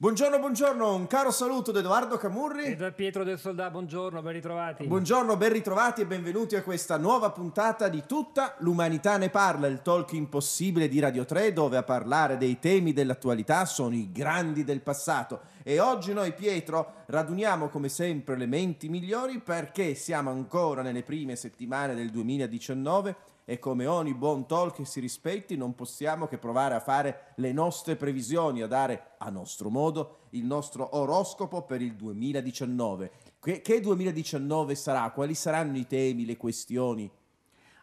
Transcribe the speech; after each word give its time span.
Buongiorno, 0.00 0.38
buongiorno, 0.38 0.94
un 0.94 1.06
caro 1.06 1.30
saluto 1.30 1.72
da 1.72 1.80
Edoardo 1.80 2.16
Camurri. 2.16 2.64
E 2.64 2.74
da 2.74 2.90
Pietro 2.90 3.22
del 3.22 3.38
Soldà, 3.38 3.68
buongiorno, 3.68 4.22
ben 4.22 4.32
ritrovati. 4.32 4.86
Buongiorno, 4.86 5.36
ben 5.36 5.52
ritrovati 5.52 6.00
e 6.00 6.06
benvenuti 6.06 6.56
a 6.56 6.62
questa 6.62 6.96
nuova 6.96 7.32
puntata 7.32 7.86
di 7.90 8.04
Tutta 8.06 8.54
l'umanità 8.60 9.18
ne 9.18 9.28
parla, 9.28 9.66
il 9.66 9.82
talk 9.82 10.12
impossibile 10.14 10.88
di 10.88 11.00
Radio 11.00 11.26
3 11.26 11.52
dove 11.52 11.76
a 11.76 11.82
parlare 11.82 12.38
dei 12.38 12.58
temi 12.58 12.94
dell'attualità 12.94 13.66
sono 13.66 13.94
i 13.94 14.10
grandi 14.10 14.64
del 14.64 14.80
passato. 14.80 15.40
E 15.62 15.80
oggi 15.80 16.14
noi, 16.14 16.32
Pietro, 16.32 17.02
raduniamo 17.04 17.68
come 17.68 17.90
sempre 17.90 18.38
le 18.38 18.46
menti 18.46 18.88
migliori 18.88 19.38
perché 19.38 19.94
siamo 19.94 20.30
ancora 20.30 20.80
nelle 20.80 21.02
prime 21.02 21.36
settimane 21.36 21.94
del 21.94 22.08
2019 22.08 23.16
e 23.50 23.58
come 23.58 23.84
ogni 23.84 24.14
buon 24.14 24.46
talk 24.46 24.76
che 24.76 24.84
si 24.84 25.00
rispetti 25.00 25.56
non 25.56 25.74
possiamo 25.74 26.28
che 26.28 26.38
provare 26.38 26.76
a 26.76 26.78
fare 26.78 27.32
le 27.34 27.50
nostre 27.50 27.96
previsioni, 27.96 28.62
a 28.62 28.68
dare 28.68 29.14
a 29.18 29.28
nostro 29.28 29.70
modo 29.70 30.18
il 30.30 30.44
nostro 30.44 30.96
oroscopo 30.96 31.62
per 31.62 31.82
il 31.82 31.96
2019. 31.96 33.10
Che, 33.40 33.60
che 33.60 33.80
2019 33.80 34.76
sarà? 34.76 35.10
Quali 35.10 35.34
saranno 35.34 35.76
i 35.78 35.88
temi, 35.88 36.26
le 36.26 36.36
questioni? 36.36 37.10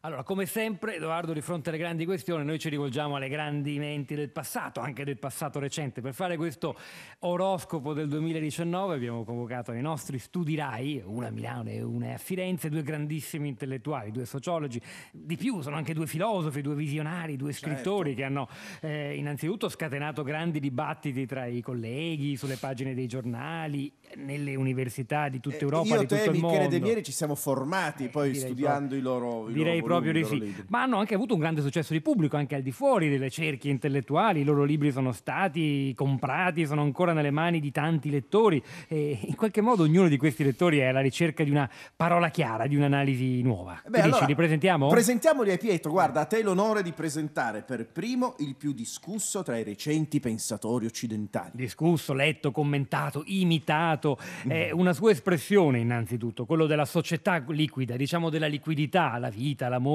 Allora, 0.08 0.24
come 0.24 0.46
sempre, 0.46 0.96
Edoardo, 0.96 1.34
di 1.34 1.42
fronte 1.42 1.68
alle 1.68 1.78
grandi 1.78 2.06
questioni, 2.06 2.46
noi 2.46 2.60
ci 2.60 2.70
rivolgiamo 2.70 3.18
alle 3.18 3.28
grandi 3.28 3.78
menti 3.78 4.16
del 4.16 4.30
passato, 4.30 4.80
anche 4.80 5.04
del 5.04 5.18
passato 5.18 5.60
recente. 5.60 6.00
Per 6.00 6.14
fare 6.14 6.38
questo 6.38 6.78
oroscopo 7.20 7.92
del 7.92 8.08
2019 8.08 8.96
abbiamo 8.96 9.26
convocato 9.26 9.74
nei 9.74 9.82
nostri 9.82 10.18
studi 10.18 10.56
RAI, 10.56 11.04
una 11.06 11.28
a 11.28 11.32
Milano 11.32 11.72
e 11.72 11.82
una 11.82 12.14
a 12.14 12.18
Firenze, 12.18 12.70
due 12.70 12.84
grandissimi 12.84 13.50
intellettuali, 13.50 14.12
due 14.12 14.26
sociologi, 14.26 14.82
di 15.12 15.36
più, 15.36 15.60
sono 15.60 15.76
anche 15.76 15.94
due 15.94 16.08
filosofi, 16.08 16.62
due 16.62 16.76
visionari, 16.76 17.36
due 17.36 17.52
scrittori 17.52 18.16
che 18.16 18.24
hanno 18.24 18.48
eh, 18.80 19.14
innanzitutto 19.14 19.68
scatenato 19.68 20.24
grandi 20.24 20.62
dibattiti 20.62 21.26
tra 21.26 21.48
i 21.48 21.60
colleghi, 21.60 22.38
sulle 22.38 22.56
pagine 22.56 22.94
dei 22.94 23.08
giornali, 23.08 23.92
nelle 24.16 24.56
università 24.56 25.28
di 25.28 25.42
tutta 25.42 25.60
Europa, 25.60 25.96
Io, 25.96 26.00
di 26.00 26.06
te, 26.06 26.18
tutto 26.20 26.30
il 26.30 26.36
Michele 26.38 26.62
mondo. 26.62 26.70
De 26.70 26.80
Mieri 26.80 27.04
ci 27.04 27.12
siamo 27.12 27.36
formati 27.36 28.06
Eh, 28.06 28.08
poi 28.08 28.34
studiando 28.34 28.96
i 28.96 29.02
loro 29.02 29.50
i 29.50 29.80
loro 29.97 29.97
proprio 30.02 30.34
libri. 30.34 30.66
Ma 30.70 30.82
hanno 30.84 30.98
anche 30.98 31.16
avuto 31.16 31.34
un 31.34 31.40
grande 31.40 31.62
successo 31.62 31.94
di 31.94 32.02
pubblico, 32.02 32.38
anche 32.38 32.56
al 32.56 32.62
di 32.62 32.72
fuori 32.72 33.10
delle 33.10 33.30
cerchie 33.30 33.72
intellettuali. 33.72 34.42
I 34.42 34.44
loro 34.44 34.64
libri 34.64 34.92
sono 34.92 35.12
stati 35.12 35.94
comprati, 35.96 36.66
sono 36.66 36.82
ancora 36.82 37.14
nelle 37.14 37.32
mani 37.32 37.60
di 37.60 37.72
tanti 37.72 38.10
lettori 38.10 38.62
e 38.88 39.20
in 39.22 39.36
qualche 39.36 39.62
modo 39.62 39.84
ognuno 39.84 40.08
di 40.08 40.18
questi 40.18 40.44
lettori 40.44 40.80
è 40.80 40.86
alla 40.86 41.02
ricerca 41.02 41.44
di 41.44 41.50
una 41.52 41.70
parola 41.96 42.30
chiara, 42.30 42.68
di 42.68 42.76
un'analisi 42.76 43.42
nuova. 43.42 43.82
Beh, 43.84 43.90
Che 43.90 43.92
dici, 43.98 44.08
allora, 44.08 44.26
li 44.26 44.36
presentiamo? 44.36 44.88
Presentiamoli 44.88 45.52
a 45.52 45.58
Pietro. 45.58 45.92
Guarda, 45.92 46.22
a 46.22 46.26
te 46.26 46.42
l'onore 46.44 46.84
di 46.84 46.92
presentare 46.92 47.62
per 47.64 47.88
primo 47.88 48.36
il 48.40 48.56
più 48.56 48.74
discusso 48.74 49.44
tra 49.44 49.58
i 49.58 49.64
recenti 49.64 50.20
pensatori 50.20 50.86
occidentali. 50.86 51.52
Discusso, 51.54 52.14
letto, 52.14 52.52
commentato, 52.52 53.24
imitato, 53.26 54.18
Mm. 54.46 54.50
è 54.52 54.72
una 54.72 54.94
sua 54.94 55.12
espressione 55.12 55.80
innanzitutto, 55.80 56.46
quello 56.46 56.66
della 56.66 56.86
società 56.86 57.44
liquida, 57.48 57.96
diciamo 57.96 58.30
della 58.30 58.48
liquidità, 58.48 59.18
la 59.18 59.30
vita, 59.30 59.68
l'amore. 59.70 59.86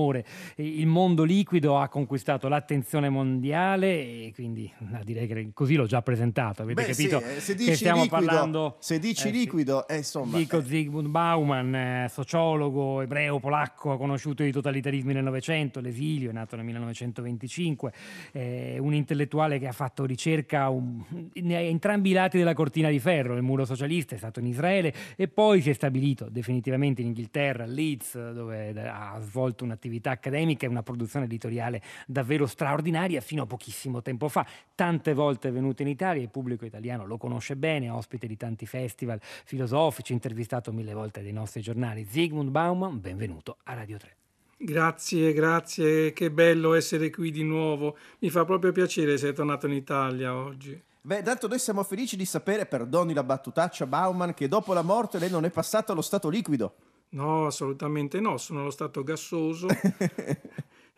E 0.55 0.65
Il 0.67 0.87
mondo 0.87 1.23
liquido 1.25 1.79
ha 1.79 1.89
conquistato 1.89 2.49
l'attenzione 2.49 3.09
mondiale 3.09 3.87
e 4.27 4.33
quindi 4.35 4.71
no, 4.79 5.01
direi 5.05 5.27
che 5.27 5.51
così 5.53 5.75
l'ho 5.75 5.87
già 5.87 6.03
presentato, 6.03 6.63
avete 6.63 6.83
Beh, 6.83 6.89
capito 6.89 7.19
sì, 7.21 7.25
eh, 7.25 7.41
se 7.41 7.53
che 7.55 7.59
dici 7.59 7.75
stiamo 7.77 8.03
liquido, 8.03 8.25
parlando... 8.25 8.77
se 8.79 8.99
dici 8.99 9.29
Eh, 9.29 9.31
liquido, 9.31 9.87
eh, 9.89 9.97
insomma, 9.99 10.37
Dico 10.39 10.59
eh, 10.59 10.63
Zygmunt 10.65 11.09
Bauman, 11.09 11.75
eh, 11.75 12.07
sociologo 12.11 13.01
ebreo 13.01 13.39
polacco, 13.39 13.93
ha 13.93 13.97
conosciuto 13.97 14.43
i 14.43 14.53
totalitarismi 14.53 15.13
nel 15.13 15.23
Novecento, 15.25 15.81
l'esilio, 15.81 16.31
è 16.31 16.33
nato 16.33 16.57
nel 16.57 16.65
1925, 16.65 17.93
eh, 18.33 18.77
un 18.81 18.95
intellettuale 18.95 19.59
che 19.59 19.67
ha 19.67 19.73
fatto 19.73 20.05
ricerca 20.05 20.69
un- 20.69 21.03
entrambi 21.35 22.11
i 22.11 22.13
lati 22.13 22.39
della 22.39 22.55
cortina 22.55 22.89
di 22.89 22.99
ferro, 22.99 23.35
il 23.37 23.43
muro 23.43 23.65
socialista 23.65 24.15
è 24.15 24.19
stato 24.19 24.41
in 24.41 24.47
Israele 24.47 24.93
e 25.17 25.29
poi 25.29 25.61
si 25.61 25.71
è 25.71 25.73
stabilito 25.73 26.29
definitivamente 26.31 27.01
in 27.01 27.09
Inghilterra, 27.09 27.65
a 27.65 27.67
Leeds, 27.67 28.33
dove 28.33 28.73
ha 28.81 29.19
svolto 29.21 29.65
un'attività 29.73 30.11
accademica 30.11 30.67
e 30.67 30.69
una 30.69 30.83
produzione 30.83 31.25
editoriale 31.25 31.83
davvero 32.07 32.47
straordinaria 32.47 33.21
fino 33.21 33.43
a 33.43 33.47
pochissimo 33.47 34.03
tempo 34.03 34.29
fa. 34.29 34.47
Tante 34.75 35.15
volte 35.15 35.49
è 35.49 35.53
venuto 35.53 35.83
in 35.83 35.89
Italia, 35.89 36.23
il 36.23 36.31
pubblico 36.31 36.65
italiano 36.65 37.07
lo 37.07 37.17
conosce 37.17 37.57
bene, 37.57 37.91
ospite 37.91 38.27
di 38.27 38.37
tanti 38.37 38.67
festival 38.67 39.19
filosofici, 39.21 40.13
intervistato 40.13 40.73
mille 40.73 40.93
volte 40.93 41.23
dai 41.23 41.33
nostri 41.33 41.61
giornali. 41.61 42.07
Zygmunt 42.09 42.51
Bauman, 42.51 43.01
benvenuto 43.01 43.57
a 43.65 43.75
Radio 43.75 43.97
3. 43.97 44.17
Grazie, 44.59 45.33
grazie, 45.33 46.13
che 46.13 46.31
bello 46.31 46.75
essere 46.75 47.11
qui 47.11 47.33
di 47.33 47.43
nuovo. 47.43 47.97
Mi 48.21 48.31
fa 48.31 48.45
proprio 48.45 48.71
piacere 48.71 49.15
essere 49.15 49.33
tornato 49.33 49.67
in 49.67 49.73
Italia 49.73 50.37
oggi. 50.37 50.81
Beh, 51.05 51.23
tanto 51.23 51.49
noi 51.49 51.59
siamo 51.59 51.83
felici 51.83 52.17
di 52.17 52.25
sapere, 52.25 52.67
perdoni 52.67 53.13
la 53.13 53.25
battutaccia 53.25 53.87
Bauman, 53.87 54.35
che 54.35 54.47
dopo 54.47 54.73
la 54.73 54.83
morte 54.83 55.19
lei 55.19 55.31
non 55.31 55.45
è 55.45 55.51
passato 55.51 55.91
allo 55.91 56.01
stato 56.01 56.29
liquido. 56.29 56.75
No, 57.13 57.47
assolutamente 57.47 58.21
no, 58.21 58.37
sono 58.39 58.61
allo 58.61 58.71
stato 58.71 59.03
gassoso 59.03 59.67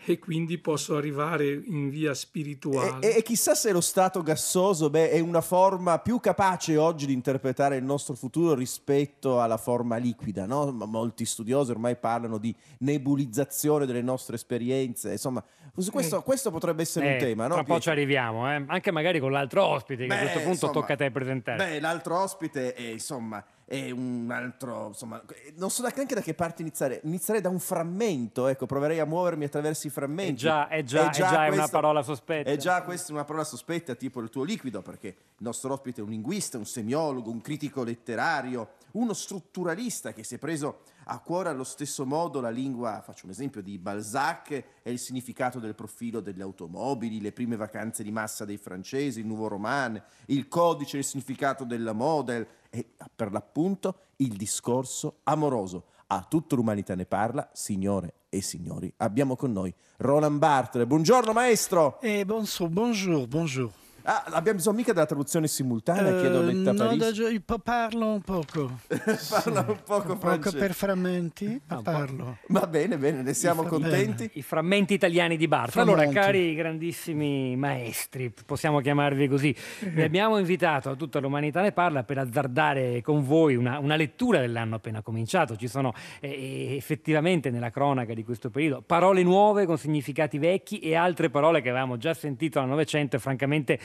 e 0.07 0.19
quindi 0.19 0.59
posso 0.59 0.97
arrivare 0.97 1.47
in 1.65 1.89
via 1.89 2.13
spirituale. 2.15 3.05
e- 3.15 3.17
e 3.19 3.23
chissà 3.23 3.55
se 3.55 3.73
lo 3.73 3.81
stato 3.81 4.23
gassoso 4.23 4.91
beh, 4.91 5.11
è 5.11 5.19
una 5.21 5.41
forma 5.41 5.99
più 5.99 6.21
capace 6.21 6.77
oggi 6.77 7.07
di 7.07 7.13
interpretare 7.15 7.77
il 7.77 7.85
nostro 7.85 8.15
futuro 8.15 8.55
rispetto 8.55 9.41
alla 9.41 9.57
forma 9.57 9.97
liquida. 9.97 10.45
No? 10.47 10.71
Ma 10.73 10.85
Molti 10.85 11.25
studiosi 11.25 11.71
ormai 11.71 11.97
parlano 11.97 12.39
di 12.39 12.55
nebulizzazione 12.79 13.87
delle 13.87 14.03
nostre 14.03 14.37
esperienze. 14.37 15.11
Insomma, 15.13 15.43
su 15.77 15.91
questo, 15.91 16.23
questo 16.23 16.51
potrebbe 16.51 16.83
essere 16.83 17.07
un 17.07 17.13
Eh, 17.15 17.17
tema. 17.17 17.47
No, 17.49 17.55
tra 17.55 17.65
po' 17.65 17.81
ci 17.81 17.91
arriviamo, 17.91 18.49
eh? 18.49 18.63
anche 18.69 18.91
magari 18.93 19.19
con 19.19 19.33
l'altro 19.33 19.65
ospite, 19.65 20.03
che 20.03 20.09
Beh, 20.09 20.15
a 20.15 20.19
questo 20.21 20.39
punto 20.39 20.53
insomma, 20.53 20.73
tocca 20.73 20.93
a 20.93 20.97
te 20.97 21.11
presentare. 21.11 21.57
Beh, 21.57 21.81
l'altro 21.81 22.21
ospite 22.21 22.75
è 22.75 22.83
insomma 22.83 23.45
è 23.67 23.91
un 23.91 24.31
altro, 24.31 24.89
insomma, 24.89 25.23
non 25.57 25.71
so 25.71 25.83
neanche 25.83 26.15
da 26.15 26.21
che 26.21 26.35
parte 26.35 26.63
iniziare. 26.63 27.01
Inizierei 27.05 27.41
da 27.43 27.49
un 27.49 27.59
frammento, 27.59 28.47
ecco, 28.47 28.67
proverei 28.67 28.99
a 29.01 29.07
muovermi 29.07 29.45
attraverso 29.45 29.87
i 29.87 29.91
frammenti. 29.91 30.33
È 30.33 30.37
già- 30.37 30.69
è 30.69 30.83
già- 30.83 31.07
è 31.09 31.11
già 31.11 31.47
una 31.49 31.69
parola 31.69 32.03
sospetta. 32.03 32.51
È 32.51 32.57
già 32.57 32.83
questa 32.83 33.13
una 33.13 33.25
parola 33.25 33.45
sospetta, 33.45 33.95
tipo 33.95 34.21
il 34.21 34.29
tuo 34.29 34.45
liquido, 34.45 34.83
perché 34.83 35.09
il 35.09 35.15
nostro 35.39 35.73
ospite 35.73 36.01
è 36.01 36.05
un 36.05 36.11
linguista, 36.11 36.59
un 36.59 36.67
semiologo, 36.67 37.31
un 37.31 37.41
critico 37.41 37.83
letterario, 37.83 38.71
uno 38.95 39.13
strutturalista 39.13 40.13
che 40.13 40.25
si 40.25 40.35
è 40.35 40.39
preso 40.39 40.83
a 41.05 41.19
cuore 41.21 41.49
allo 41.49 41.65
stesso 41.65 42.07
modo 42.07 42.41
la 42.41 42.51
lingua, 42.51 43.03
faccio 43.05 43.27
un 43.27 43.33
esempio 43.33 43.63
di 43.63 43.79
Balzac 43.79 44.51
e 44.83 44.91
il 44.91 44.99
significato 44.99 45.59
del 45.59 45.75
profilo 45.75 46.21
delle 46.21 46.43
automobili, 46.43 47.21
le 47.21 47.33
prime 47.33 47.57
vacanze 47.57 48.03
di 48.03 48.11
massa 48.11 48.45
dei 48.45 48.57
francesi, 48.57 49.21
il 49.21 49.27
nuovo 49.27 49.49
roman, 49.49 50.01
il 50.27 50.49
codice 50.49 50.99
il 50.99 51.05
significato 51.05 51.65
della 51.65 51.93
model 51.93 52.47
e 52.71 52.87
per 53.15 53.33
l'appunto 53.33 53.99
il 54.17 54.37
discorso 54.37 55.21
amoroso. 55.25 55.87
A 56.07 56.25
tutta 56.29 56.55
l'umanità 56.55 56.95
ne 56.95 57.07
parla, 57.07 57.49
signore 57.53 58.15
e 58.29 58.43
signori. 58.43 58.93
Abbiamo 58.99 59.37
con 59.37 59.53
noi 59.53 59.75
Roland 59.99 60.39
Bartle. 60.39 60.87
Buongiorno 60.87 61.33
maestro! 61.33 62.01
Eh, 62.01 62.25
bonso- 62.25 62.69
bonjour, 62.69 63.27
bonjour. 63.27 63.73
Ah, 64.07 64.23
abbiamo 64.33 64.59
bisogno 64.59 64.77
mica 64.77 64.93
della 64.93 65.07
traduzione 65.07 65.49
simultanea, 65.49 66.19
chiedo 66.21 66.43
Eh, 66.43 66.53
letta 66.53 66.71
a 66.71 66.73
no, 66.75 66.85
Parigi. 66.85 66.99
da 66.99 67.59
parlo 67.59 68.07
un 68.13 68.21
poco. 68.21 68.79
Parla 69.31 69.65
un 69.67 69.79
poco 69.83 70.13
Un 70.13 70.19
poco 70.19 70.53
per 70.53 70.75
frammenti, 70.75 71.59
ma 71.67 71.77
po'. 71.77 71.83
parlo. 71.83 72.37
Va 72.49 72.67
bene, 72.67 72.99
bene, 72.99 73.23
ne 73.23 73.33
siamo 73.33 73.63
fa 73.63 73.71
contenti. 73.71 74.31
I 74.35 74.43
frammenti 74.43 74.93
italiani 74.93 75.39
di 75.39 75.49
Bartra. 75.49 75.81
Allora, 75.81 76.07
cari 76.09 76.55
grandissimi 76.55 77.57
maestri, 77.57 78.31
possiamo 78.45 78.81
chiamarvi 78.81 79.27
così, 79.27 79.57
vi 79.81 80.03
abbiamo 80.03 80.37
invitato 80.37 80.91
a 80.91 80.97
tutta 80.97 81.19
l'umanità 81.19 81.63
ne 81.63 81.73
parla 81.73 82.05
per 82.05 82.19
azzardare 82.19 83.01
con 83.01 83.25
voi 83.25 83.57
una, 83.57 83.79
una 83.79 83.97
lettura 83.97 84.39
dell'anno 84.39 84.75
appena 84.75 85.01
cominciato. 85.01 85.57
Ci 85.57 85.67
sono 85.67 85.95
eh, 86.21 86.77
effettivamente 86.77 87.49
nella 87.51 87.71
cronaca 87.71 88.13
di 88.13 88.23
questo 88.23 88.51
periodo 88.51 88.83
parole 88.83 89.23
nuove 89.23 89.65
con 89.65 89.79
significati 89.79 90.37
vecchi 90.37 90.81
e 90.81 90.95
altre 90.95 91.31
parole 91.31 91.63
che 91.63 91.71
avevamo 91.71 91.97
già 91.97 92.13
sentito 92.13 92.61
al 92.61 92.69
Novecento 92.69 93.17
e 93.17 93.19
francamente 93.19 93.73
eh, 93.75 93.79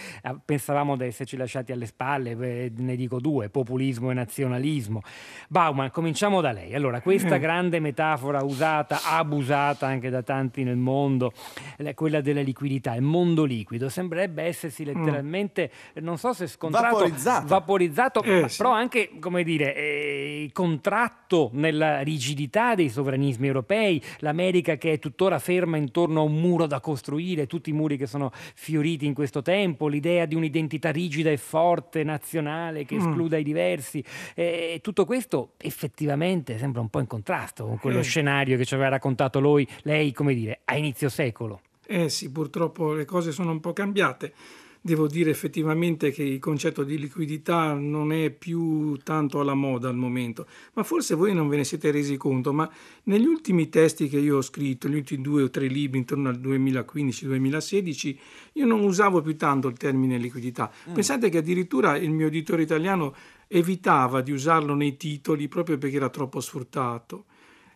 pensavamo 0.44 0.96
di 0.98 1.06
esserci 1.06 1.38
lasciati 1.38 1.72
alle 1.72 1.86
spalle, 1.86 2.32
eh, 2.40 2.72
ne 2.76 2.96
dico 2.96 3.20
due, 3.20 3.50
populismo 3.50 4.12
e 4.12 4.14
nazionalismo. 4.14 5.02
Bauman, 5.48 5.92
cominciamo 5.92 6.42
da 6.42 6.52
lei. 6.52 6.74
Allora, 6.76 7.02
questa 7.02 7.38
Mm. 7.38 7.42
grande 7.42 7.80
metafora 7.80 8.44
usata, 8.44 9.00
abusata 9.04 9.88
anche 9.88 10.10
da 10.10 10.22
tanti 10.24 10.64
nel 10.64 10.78
mondo, 10.78 11.32
eh, 11.78 11.94
quella 11.94 12.22
della 12.22 12.42
liquidità, 12.42 12.96
il 12.96 13.02
mondo 13.02 13.44
liquido, 13.44 13.90
sembrerebbe 13.90 14.44
essersi 14.44 14.84
letteralmente, 14.86 15.72
eh, 15.94 16.02
non 16.02 16.18
so 16.18 16.34
se 16.34 16.48
scontrato, 16.48 16.96
Vaporizzato. 16.98 17.48
vaporizzato, 17.48 18.24
Eh, 18.24 18.50
sì. 18.50 18.58
però 18.58 18.72
anche, 18.72 19.12
come 19.20 19.44
dire, 19.44 19.76
eh, 19.76 20.50
contratto 20.54 21.50
nella 21.54 22.02
rigidità 22.02 22.76
dei 22.76 22.90
sovranismi 22.90 23.48
europei, 23.48 24.02
l'America 24.20 24.78
che 24.78 24.94
è 24.94 25.00
tuttora 25.00 25.40
ferma 25.40 25.78
intorno 25.78 26.22
a 26.22 26.24
un 26.24 26.40
muro 26.40 26.66
da 26.68 26.80
costruire, 26.80 27.48
tutti 27.48 27.70
i 27.70 27.74
muri 27.74 27.98
che 27.98 28.08
sono 28.08 28.32
fioriti 28.56 29.06
in 29.06 29.14
questo 29.14 29.42
tempo, 29.42 29.88
l'idea 30.00 30.26
di 30.26 30.36
un'identità 30.36 30.90
rigida 30.92 31.30
e 31.30 31.36
forte, 31.38 32.04
nazionale, 32.04 32.86
che 32.86 32.96
Mm. 32.96 33.00
escluda 33.00 33.38
i 33.38 33.44
diversi, 33.44 34.04
eh, 34.34 34.80
tutto 34.82 35.06
questo 35.06 35.52
effettivamente 35.58 36.58
sembra 36.58 36.80
un 36.82 36.90
po' 36.90 37.00
in 37.00 37.08
contrasto 37.08 37.66
con 37.66 37.78
quello 37.80 38.00
Eh. 38.00 38.04
scenario 38.04 38.58
che 38.58 38.64
ci 38.66 38.74
aveva 38.74 38.90
raccontato 38.90 39.40
lui, 39.40 39.68
lei, 39.84 40.14
come 40.14 40.34
dire, 40.34 40.62
a 40.66 40.78
inizio 40.78 41.10
secolo. 41.10 41.62
Eh 41.86 42.08
sì, 42.10 42.32
purtroppo 42.32 42.94
le 42.94 43.04
cose 43.06 43.32
sono 43.32 43.52
un 43.52 43.60
po' 43.60 43.74
cambiate. 43.74 44.34
Devo 44.82 45.08
dire 45.08 45.30
effettivamente 45.30 46.10
che 46.10 46.24
il 46.24 46.40
concetto 46.40 46.84
di 46.84 46.98
liquidità 46.98 47.74
non 47.74 48.14
è 48.14 48.30
più 48.30 48.96
tanto 49.04 49.42
alla 49.42 49.54
moda 49.54 49.90
al 49.90 49.98
momento, 49.98 50.48
ma 50.74 50.84
forse 50.84 51.16
voi 51.16 51.34
non 51.34 51.50
ve 51.50 51.58
ne 51.58 51.64
siete 51.66 51.92
resi 51.92 52.16
conto, 52.16 52.54
ma 52.54 52.70
negli 53.04 53.26
ultimi 53.26 53.68
testi 53.68 54.08
che 54.08 54.20
io 54.20 54.38
ho 54.38 54.42
scritto, 54.42 54.88
gli 54.88 54.96
ultimi 54.96 55.22
due 55.22 55.44
o 55.44 55.50
tre 55.50 55.68
libri 55.68 56.00
intorno 56.00 56.30
al 56.30 56.40
2015-2016, 56.40 58.18
io 58.54 58.66
non 58.66 58.80
usavo 58.80 59.22
più 59.22 59.36
tanto 59.36 59.68
il 59.68 59.76
termine 59.76 60.18
liquidità. 60.18 60.72
Pensate 60.94 61.28
che 61.28 61.40
addirittura 61.40 61.98
il 61.98 62.12
mio 62.12 62.28
editore 62.28 62.62
italiano 62.62 63.14
evitava 63.48 64.22
di 64.22 64.32
usarlo 64.32 64.76
nei 64.76 64.96
titoli 64.96 65.50
proprio 65.50 65.78
perché 65.78 65.98
era 65.98 66.10
troppo 66.10 66.40
sfruttato. 66.40 67.26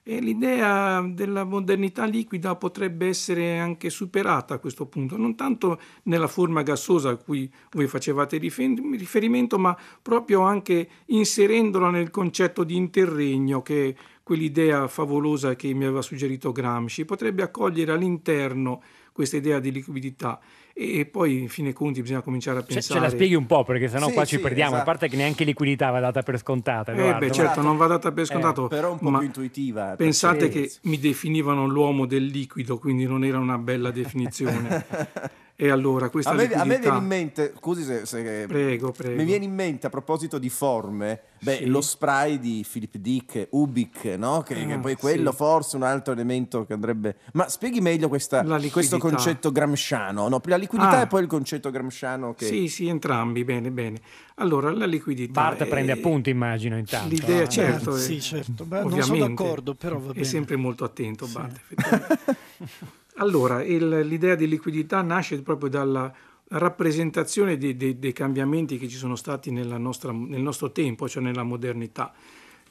E 0.05 0.19
l'idea 0.19 1.01
della 1.01 1.45
modernità 1.45 2.03
liquida 2.03 2.57
potrebbe 2.57 3.07
essere 3.07 3.57
anche 3.57 3.89
superata 3.89 4.55
a 4.55 4.59
questo 4.59 4.85
punto, 4.85 5.15
non 5.15 5.35
tanto 5.35 5.79
nella 6.03 6.27
forma 6.27 6.61
gassosa 6.61 7.11
a 7.11 7.15
cui 7.15 7.49
voi 7.71 7.87
facevate 7.87 8.37
rifer- 8.37 8.81
riferimento, 8.97 9.57
ma 9.57 9.77
proprio 10.01 10.41
anche 10.41 10.89
inserendola 11.05 11.89
nel 11.89 12.09
concetto 12.09 12.65
di 12.65 12.75
interregno, 12.75 13.61
che 13.61 13.95
quell'idea 14.23 14.89
favolosa 14.89 15.55
che 15.55 15.73
mi 15.73 15.85
aveva 15.85 16.01
suggerito 16.01 16.51
Gramsci. 16.51 17.05
Potrebbe 17.05 17.43
accogliere 17.43 17.93
all'interno 17.93 18.81
questa 19.13 19.37
idea 19.37 19.59
di 19.59 19.71
liquidità 19.71 20.37
e 20.73 21.05
poi, 21.05 21.39
in 21.39 21.49
fine 21.49 21.71
conti, 21.71 22.01
bisogna 22.01 22.21
cominciare 22.21 22.57
a 22.57 22.61
Ce, 22.61 22.73
pensare... 22.73 22.99
ce 22.99 23.05
la 23.05 23.11
spieghi 23.11 23.35
un 23.35 23.45
po' 23.45 23.63
perché 23.63 23.87
sennò 23.87 24.07
Sì, 24.07 24.13
qua 24.13 24.25
ci 24.25 24.35
sì, 24.37 24.41
perdiamo, 24.41 24.71
a 24.71 24.75
esatto. 24.77 24.89
parte 24.89 25.07
che 25.07 25.15
neanche 25.15 25.43
liquidità 25.43 25.91
va 25.91 25.99
data 25.99 26.23
per 26.23 26.37
scontata. 26.39 26.91
Eh 26.91 26.95
beh, 26.95 27.27
ma- 27.27 27.33
certo, 27.33 27.61
non 27.61 27.77
va 27.77 27.85
data 27.87 28.11
per 28.11 28.25
scontato, 28.25 28.67
però 28.67 28.91
un 28.93 28.97
po' 28.97 29.09
ma 29.11 29.19
più 29.19 29.27
intuitiva. 29.27 29.95
Pensate 29.95 30.49
che 30.49 30.71
mi 30.83 30.97
definivano 30.99 31.67
l'uomo 31.67 32.05
del 32.05 32.25
liquido, 32.25 32.79
quindi 32.79 33.05
non 33.05 33.23
era 33.23 33.37
una 33.37 33.57
bella 33.57 33.91
definizione. 33.91 34.85
e 35.55 35.69
allora 35.69 36.09
questa 36.09 36.31
A 36.31 36.33
me, 36.33 36.43
a 36.45 36.45
me 36.45 36.53
liquidità... 36.75 36.79
viene 36.81 36.97
in 36.97 37.05
mente, 37.05 37.53
scusi 37.57 37.83
se, 37.83 38.05
se- 38.05 38.45
Prego, 38.47 38.91
prego. 38.91 39.15
mi 39.15 39.23
viene 39.23 39.45
in 39.45 39.53
mente 39.53 39.85
a 39.87 39.89
proposito 39.89 40.39
di 40.39 40.49
forme, 40.49 41.21
beh, 41.39 41.57
Sì. 41.57 41.65
lo 41.67 41.79
spray 41.81 42.39
di 42.39 42.65
Philip 42.69 42.97
Dick, 42.97 43.47
Ubik, 43.51 44.05
no? 44.17 44.41
che, 44.41 44.55
che 44.65 44.73
Ah, 44.73 44.79
poi 44.79 44.95
quello 44.95 45.29
sì. 45.31 45.37
forse 45.37 45.73
è 45.73 45.79
un 45.79 45.85
altro 45.85 46.11
elemento 46.13 46.65
che 46.65 46.73
andrebbe... 46.73 47.17
Ma 47.33 47.47
spieghi 47.49 47.81
meglio 47.81 48.07
questa- 48.07 48.41
liquidità. 48.41 48.71
questo 48.71 48.97
concetto 48.97 49.51
gramsciano, 49.51 50.27
no? 50.27 50.41
la 50.43 50.57
liquidità 50.57 50.97
Ah. 50.97 51.01
e 51.01 51.07
poi 51.07 51.21
il 51.21 51.27
concetto 51.27 51.69
gramsciano 51.69 52.33
che... 52.33 52.45
Sì, 52.45 52.67
sì, 52.67 52.87
entrambi, 52.87 53.43
bene, 53.43 53.69
bene. 53.69 53.97
Allora, 54.37 54.71
la 54.71 54.85
liquidità... 54.87 55.31
Bart 55.39 55.61
è- 55.63 55.67
prende 55.67 55.91
appunti, 55.91 56.31
immagino, 56.31 56.77
intanto. 56.77 57.09
L'idea, 57.09 57.43
eh. 57.43 57.49
certo, 57.49 57.93
Eh, 57.95 57.99
è- 57.99 58.01
sì, 58.01 58.19
certo. 58.19 58.65
Beh, 58.65 58.83
non 58.83 59.01
sono 59.03 59.19
d'accordo, 59.27 59.75
però 59.75 59.99
va 59.99 60.09
È 60.09 60.13
bene. 60.13 60.25
sempre 60.25 60.55
molto 60.55 60.83
attento, 60.83 61.27
Bart, 61.27 61.55
effettivamente. 61.55 62.37
Allora, 63.17 63.63
il- 63.63 63.99
l'idea 64.07 64.35
di 64.35 64.47
liquidità 64.47 65.01
nasce 65.01 65.41
proprio 65.41 65.69
dalla 65.69 66.11
rappresentazione 66.49 67.57
dei, 67.57 67.75
dei- 67.77 67.99
dei 67.99 68.13
cambiamenti 68.13 68.77
che 68.77 68.87
ci 68.87 68.97
sono 68.97 69.15
stati 69.15 69.51
nostra- 69.51 70.11
nel 70.11 70.41
nostro 70.41 70.71
tempo, 70.71 71.07
cioè 71.07 71.23
nella 71.23 71.43
modernità. 71.43 72.13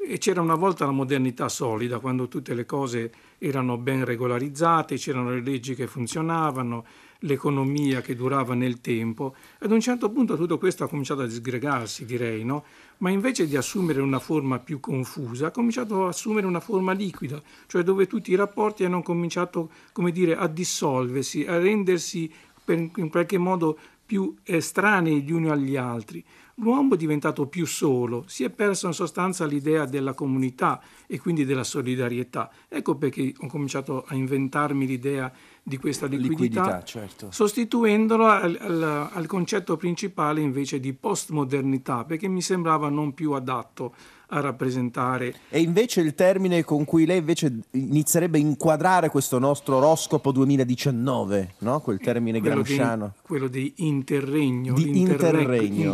E 0.04 0.18
c'era 0.18 0.40
una 0.40 0.56
volta 0.56 0.84
la 0.84 0.90
modernità 0.90 1.48
solida, 1.48 2.00
quando 2.00 2.26
tutte 2.26 2.54
le 2.54 2.66
cose 2.66 3.12
erano 3.38 3.78
ben 3.78 4.04
regolarizzate, 4.04 4.96
c'erano 4.96 5.30
le 5.30 5.42
leggi 5.42 5.74
che 5.76 5.86
funzionavano, 5.86 6.84
l'economia 7.20 8.00
che 8.00 8.16
durava 8.16 8.54
nel 8.54 8.80
tempo. 8.80 9.34
Ad 9.60 9.70
un 9.70 9.80
certo 9.80 10.10
punto 10.10 10.36
tutto 10.36 10.58
questo 10.58 10.82
ha 10.82 10.88
cominciato 10.88 11.22
a 11.22 11.26
disgregarsi, 11.26 12.04
direi, 12.04 12.44
no? 12.44 12.64
Ma 13.02 13.10
invece 13.10 13.48
di 13.48 13.56
assumere 13.56 14.00
una 14.00 14.20
forma 14.20 14.60
più 14.60 14.78
confusa, 14.78 15.48
ha 15.48 15.50
cominciato 15.50 16.04
a 16.04 16.08
assumere 16.10 16.46
una 16.46 16.60
forma 16.60 16.92
liquida, 16.92 17.42
cioè 17.66 17.82
dove 17.82 18.06
tutti 18.06 18.30
i 18.30 18.36
rapporti 18.36 18.84
hanno 18.84 19.02
cominciato, 19.02 19.70
dire, 20.12 20.36
a 20.36 20.46
dissolversi, 20.46 21.44
a 21.44 21.58
rendersi 21.58 22.32
per- 22.64 22.90
in 22.94 23.10
qualche 23.10 23.38
modo 23.38 23.76
più 24.06 24.36
estranei 24.44 25.20
gli 25.22 25.32
uni 25.32 25.50
agli 25.50 25.74
altri. 25.74 26.24
L'uomo 26.62 26.94
è 26.94 26.96
diventato 26.96 27.46
più 27.46 27.66
solo, 27.66 28.22
si 28.28 28.44
è 28.44 28.50
perso 28.50 28.86
in 28.86 28.92
sostanza 28.92 29.44
l'idea 29.46 29.84
della 29.84 30.14
comunità 30.14 30.80
e 31.08 31.18
quindi 31.18 31.44
della 31.44 31.64
solidarietà. 31.64 32.50
Ecco 32.68 32.94
perché 32.94 33.34
ho 33.36 33.48
cominciato 33.48 34.04
a 34.06 34.14
inventarmi 34.14 34.86
l'idea 34.86 35.30
di 35.64 35.76
questa 35.78 36.06
liquidità, 36.06 36.34
Liquidità, 36.62 36.82
certo. 36.84 37.28
sostituendola 37.30 38.40
al, 38.40 38.58
al- 38.60 39.08
al 39.12 39.26
concetto 39.26 39.76
principale 39.76 40.40
invece 40.40 40.78
di 40.78 40.92
postmodernità, 40.92 42.04
perché 42.04 42.28
mi 42.28 42.42
sembrava 42.42 42.88
non 42.88 43.12
più 43.12 43.32
adatto 43.32 43.94
a 44.34 44.40
rappresentare 44.40 45.34
E 45.50 45.60
invece 45.60 46.00
il 46.00 46.14
termine 46.14 46.64
con 46.64 46.86
cui 46.86 47.04
lei 47.04 47.18
invece 47.18 47.54
inizierebbe 47.72 48.38
a 48.38 48.40
inquadrare 48.40 49.10
questo 49.10 49.38
nostro 49.38 49.76
oroscopo 49.76 50.32
2019, 50.32 51.54
no? 51.58 51.80
Quel 51.80 51.98
termine 51.98 52.40
quello 52.40 52.62
di, 52.62 52.74
gramsciano. 52.74 53.14
quello 53.22 53.46
di 53.48 53.74
interregno, 53.76 54.72
Di 54.72 54.84
l'interreg- 54.90 55.40
interregno. 55.62 55.90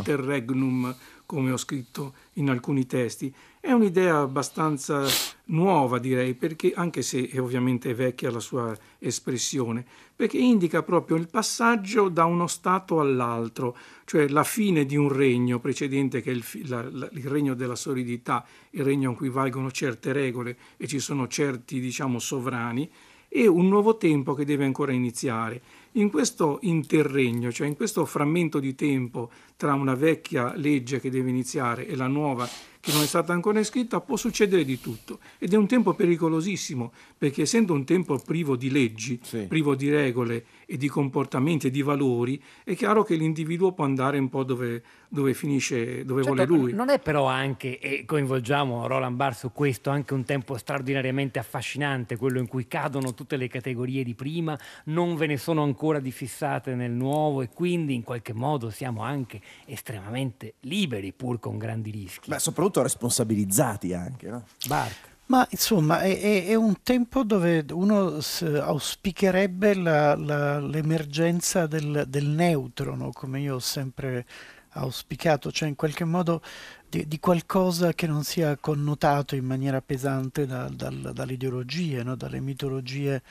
Interregnum, 0.58 0.94
come 1.24 1.52
ho 1.52 1.56
scritto 1.56 2.14
in 2.34 2.48
alcuni 2.48 2.86
testi. 2.86 3.32
È 3.60 3.70
un'idea 3.72 4.20
abbastanza 4.20 5.04
nuova, 5.46 5.98
direi, 5.98 6.34
perché 6.34 6.72
anche 6.74 7.02
se 7.02 7.28
è 7.28 7.38
ovviamente 7.40 7.92
vecchia 7.94 8.30
la 8.30 8.40
sua 8.40 8.74
espressione, 8.98 9.84
perché 10.16 10.38
indica 10.38 10.82
proprio 10.82 11.16
il 11.16 11.28
passaggio 11.28 12.08
da 12.08 12.24
uno 12.24 12.46
stato 12.46 13.00
all'altro, 13.00 13.76
cioè 14.04 14.28
la 14.28 14.44
fine 14.44 14.86
di 14.86 14.96
un 14.96 15.12
regno 15.12 15.58
precedente 15.58 16.22
che 16.22 16.30
è 16.30 16.34
il, 16.34 16.44
la- 16.68 16.88
la- 16.90 17.10
il 17.12 17.26
regno 17.26 17.54
della 17.54 17.76
solidità, 17.76 18.44
il 18.70 18.84
regno 18.84 19.10
in 19.10 19.16
cui 19.16 19.28
valgono 19.28 19.70
certe 19.70 20.12
regole 20.12 20.56
e 20.78 20.86
ci 20.86 20.98
sono 20.98 21.26
certi, 21.28 21.78
diciamo, 21.78 22.18
sovrani, 22.18 22.90
e 23.30 23.46
un 23.46 23.68
nuovo 23.68 23.98
tempo 23.98 24.32
che 24.32 24.46
deve 24.46 24.64
ancora 24.64 24.92
iniziare. 24.92 25.60
In 25.92 26.10
questo 26.10 26.58
interregno, 26.62 27.52
cioè 27.52 27.66
in 27.66 27.76
questo 27.76 28.06
frammento 28.06 28.58
di 28.58 28.74
tempo 28.74 29.30
tra 29.58 29.74
una 29.74 29.96
vecchia 29.96 30.52
legge 30.54 31.00
che 31.00 31.10
deve 31.10 31.30
iniziare 31.30 31.88
e 31.88 31.96
la 31.96 32.06
nuova 32.06 32.48
che 32.80 32.92
non 32.92 33.02
è 33.02 33.06
stata 33.06 33.32
ancora 33.32 33.58
iscritta, 33.58 34.00
può 34.00 34.16
succedere 34.16 34.64
di 34.64 34.80
tutto. 34.80 35.18
Ed 35.38 35.52
è 35.52 35.56
un 35.56 35.66
tempo 35.66 35.94
pericolosissimo, 35.94 36.92
perché 37.18 37.42
essendo 37.42 37.74
un 37.74 37.84
tempo 37.84 38.16
privo 38.24 38.54
di 38.54 38.70
leggi, 38.70 39.18
Sì. 39.20 39.46
privo 39.48 39.74
di 39.74 39.90
regole 39.90 40.44
e 40.64 40.76
di 40.76 40.86
comportamenti 40.86 41.66
e 41.66 41.70
di 41.70 41.82
valori, 41.82 42.40
è 42.62 42.76
chiaro 42.76 43.02
che 43.02 43.16
l'individuo 43.16 43.72
può 43.72 43.84
andare 43.84 44.18
un 44.18 44.28
po' 44.28 44.44
dove, 44.44 44.82
dove 45.08 45.34
finisce, 45.34 46.04
dove 46.04 46.22
Certo, 46.22 46.44
vuole 46.46 46.46
lui. 46.62 46.72
Non 46.72 46.88
è 46.88 47.00
però 47.00 47.26
anche, 47.26 47.78
e 47.80 48.04
coinvolgiamo 48.06 48.86
Roland 48.86 49.16
Barr 49.16 49.34
su 49.34 49.50
questo, 49.52 49.90
anche 49.90 50.14
un 50.14 50.24
tempo 50.24 50.56
straordinariamente 50.56 51.40
affascinante, 51.40 52.16
quello 52.16 52.38
in 52.38 52.46
cui 52.46 52.68
cadono 52.68 53.12
tutte 53.12 53.36
le 53.36 53.48
categorie 53.48 54.04
di 54.04 54.14
prima, 54.14 54.56
non 54.84 55.16
ve 55.16 55.26
ne 55.26 55.36
sono 55.36 55.64
ancora 55.64 55.98
di 55.98 56.12
fissate 56.12 56.74
nel 56.76 56.92
nuovo 56.92 57.42
e 57.42 57.48
quindi 57.52 57.94
in 57.94 58.04
qualche 58.04 58.32
modo 58.32 58.70
siamo 58.70 59.02
anche 59.02 59.40
estremamente 59.66 60.54
liberi, 60.60 61.12
pur 61.12 61.38
con 61.38 61.58
grandi 61.58 61.90
rischi. 61.90 62.30
Ma 62.30 62.38
soprattutto 62.38 62.82
responsabilizzati 62.82 63.92
anche, 63.94 64.28
no? 64.28 64.44
Bart. 64.66 64.96
Ma 65.26 65.46
insomma 65.50 66.00
è, 66.00 66.18
è- 66.18 66.46
è 66.46 66.54
un 66.54 66.76
tempo 66.82 67.22
dove 67.22 67.64
uno 67.72 68.18
auspicherebbe 68.62 69.74
la- 69.74 70.16
la- 70.16 70.58
l'emergenza 70.58 71.66
del, 71.66 72.04
del 72.08 72.26
neutro, 72.26 72.94
no? 72.96 73.10
come 73.12 73.40
io 73.40 73.56
ho 73.56 73.58
sempre 73.58 74.24
auspicato, 74.70 75.50
cioè 75.52 75.68
in 75.68 75.74
qualche 75.76 76.04
modo 76.04 76.40
di, 76.88 77.06
di 77.06 77.18
qualcosa 77.20 77.92
che 77.92 78.06
non 78.06 78.22
sia 78.24 78.56
connotato 78.56 79.34
in 79.34 79.44
maniera 79.44 79.82
pesante 79.82 80.46
da- 80.46 80.68
dal- 80.70 81.10
dalle 81.12 81.32
ideologie, 81.34 82.02
no? 82.02 82.16
dalle 82.16 82.40
mitologie 82.40 83.22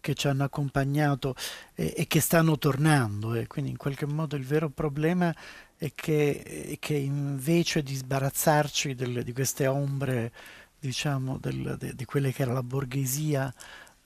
che 0.00 0.14
ci 0.14 0.28
hanno 0.28 0.44
accompagnato 0.44 1.34
e, 1.74 1.94
e 1.96 2.06
che 2.06 2.20
stanno 2.20 2.58
tornando. 2.58 3.34
E 3.34 3.46
quindi 3.46 3.70
in 3.70 3.76
qualche 3.76 4.06
modo 4.06 4.36
il 4.36 4.44
vero 4.44 4.68
problema 4.70 5.34
è 5.76 5.92
che, 5.94 6.76
che 6.80 6.94
invece 6.94 7.82
di 7.82 7.94
sbarazzarci 7.94 8.94
delle- 8.94 9.24
di 9.24 9.32
queste 9.32 9.66
ombre 9.66 10.32
diciamo, 10.78 11.38
del- 11.38 11.76
de- 11.78 11.94
di 11.94 12.04
quelle 12.04 12.32
che 12.32 12.42
era 12.42 12.52
la 12.52 12.62
borghesia 12.62 13.52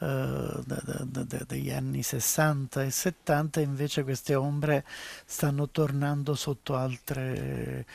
eh, 0.01 0.63
degli 1.47 1.71
anni 1.71 2.03
60 2.03 2.83
e 2.85 2.91
70, 2.91 3.61
invece 3.61 4.03
queste 4.03 4.35
ombre 4.35 4.85
stanno 5.25 5.69
tornando 5.71 6.35
sotto 6.35 6.75
altre 6.77 7.87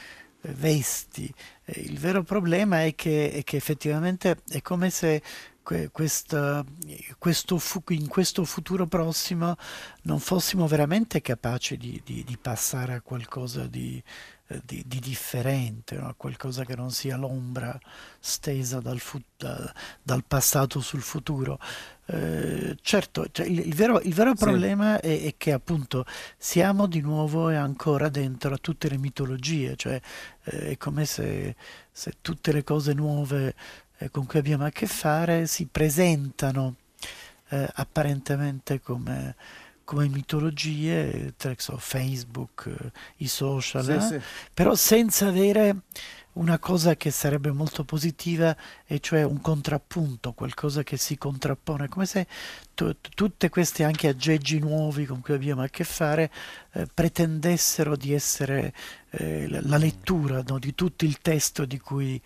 eh, 0.42 0.52
vesti. 0.54 1.32
Il 1.66 2.00
vero 2.00 2.24
problema 2.24 2.84
è 2.84 2.96
che, 2.96 3.32
è 3.32 3.44
che 3.44 3.58
effettivamente 3.58 4.38
è 4.48 4.62
come 4.62 4.90
se 4.90 5.22
questa, 5.92 6.66
questo, 7.18 7.62
in 7.90 8.08
questo 8.08 8.44
futuro 8.44 8.88
prossimo 8.88 9.56
non 10.04 10.20
fossimo 10.20 10.68
veramente 10.68 11.22
capaci 11.22 11.78
di, 11.78 12.02
di, 12.04 12.24
di 12.24 12.38
passare 12.38 12.94
a 12.94 13.02
qualcosa 13.02 13.68
di, 13.68 14.02
eh, 14.48 14.62
di, 14.66 14.84
di 14.88 15.00
differente, 15.00 15.96
no? 15.96 16.12
qualcosa 16.18 16.66
che 16.66 16.76
non 16.76 16.90
sia 16.90 17.18
l'ombra 17.18 17.78
stesa 18.20 18.80
dal, 18.80 18.98
fu- 18.98 19.22
da, 19.38 19.72
dal 20.02 20.24
passato 20.26 20.80
sul 20.80 21.02
futuro. 21.02 21.60
Eh, 22.06 22.76
certo, 22.82 23.28
cioè 23.32 23.46
il, 23.46 23.60
il, 23.60 23.76
vero, 23.76 24.02
il, 24.02 24.14
vero, 24.16 24.34
problema 24.34 25.00
sì. 25.00 25.08
è, 25.08 25.22
è, 25.26 25.34
che 25.38 25.52
appunto 25.52 26.04
siamo 26.36 26.88
di 26.88 27.02
nuovo 27.02 27.52
e 27.52 27.56
ancora 27.56 28.10
dentro 28.10 28.56
a 28.56 28.58
tutte 28.58 28.90
le 28.90 28.98
mitologie, 28.98 29.76
cioè 29.76 30.02
eh, 30.46 30.72
è 30.72 30.78
come 30.78 31.06
se, 31.06 31.56
se, 31.92 32.14
tutte 32.22 32.52
le 32.52 32.64
cose 32.64 32.94
nuove 32.94 33.54
con 34.12 34.26
cui 34.26 34.40
abbiamo 34.40 34.66
a 34.66 34.70
che 34.70 34.88
fare 34.88 35.46
si 35.48 35.66
presentano 35.66 36.76
eh, 37.50 37.68
apparentemente 37.74 38.80
come 38.80 39.36
come 39.90 40.08
mitologie, 40.08 41.34
so, 41.58 41.76
Facebook, 41.80 42.68
eh, 42.68 42.92
i 43.18 43.28
social, 43.28 43.84
sì, 43.84 43.92
eh? 43.92 44.02
sì. 44.02 44.26
però 44.54 44.76
senza 44.76 45.26
avere 45.26 45.78
una 46.34 46.60
cosa 46.60 46.96
che 46.96 47.10
sarebbe 47.10 47.52
molto 47.52 47.84
positiva, 47.84 48.56
e 48.86 49.00
cioè 49.00 49.24
un 49.24 49.42
contrappunto, 49.42 50.34
qualcosa 50.34 50.84
che 50.84 50.96
si 50.96 51.18
contrappone, 51.18 51.88
come 51.88 52.06
se 52.06 52.28
t- 52.76 52.96
tutte 53.16 53.50
queste 53.50 53.84
anche 53.84 54.08
aggeggi 54.08 54.60
nuovi 54.60 55.06
con 55.06 55.22
cui 55.22 55.34
abbiamo 55.34 55.64
a 55.64 55.68
che 55.68 55.84
fare 55.84 56.32
eh, 56.74 56.88
pretendessero 56.94 57.96
di 57.96 58.14
essere 58.14 58.74
eh, 59.10 59.48
la 59.50 59.78
lettura 59.78 60.44
no, 60.46 60.60
di 60.60 60.76
tutto 60.76 61.04
il 61.04 61.20
testo 61.20 61.66
di 61.66 61.80
cui 61.80 62.16
eh, 62.16 62.22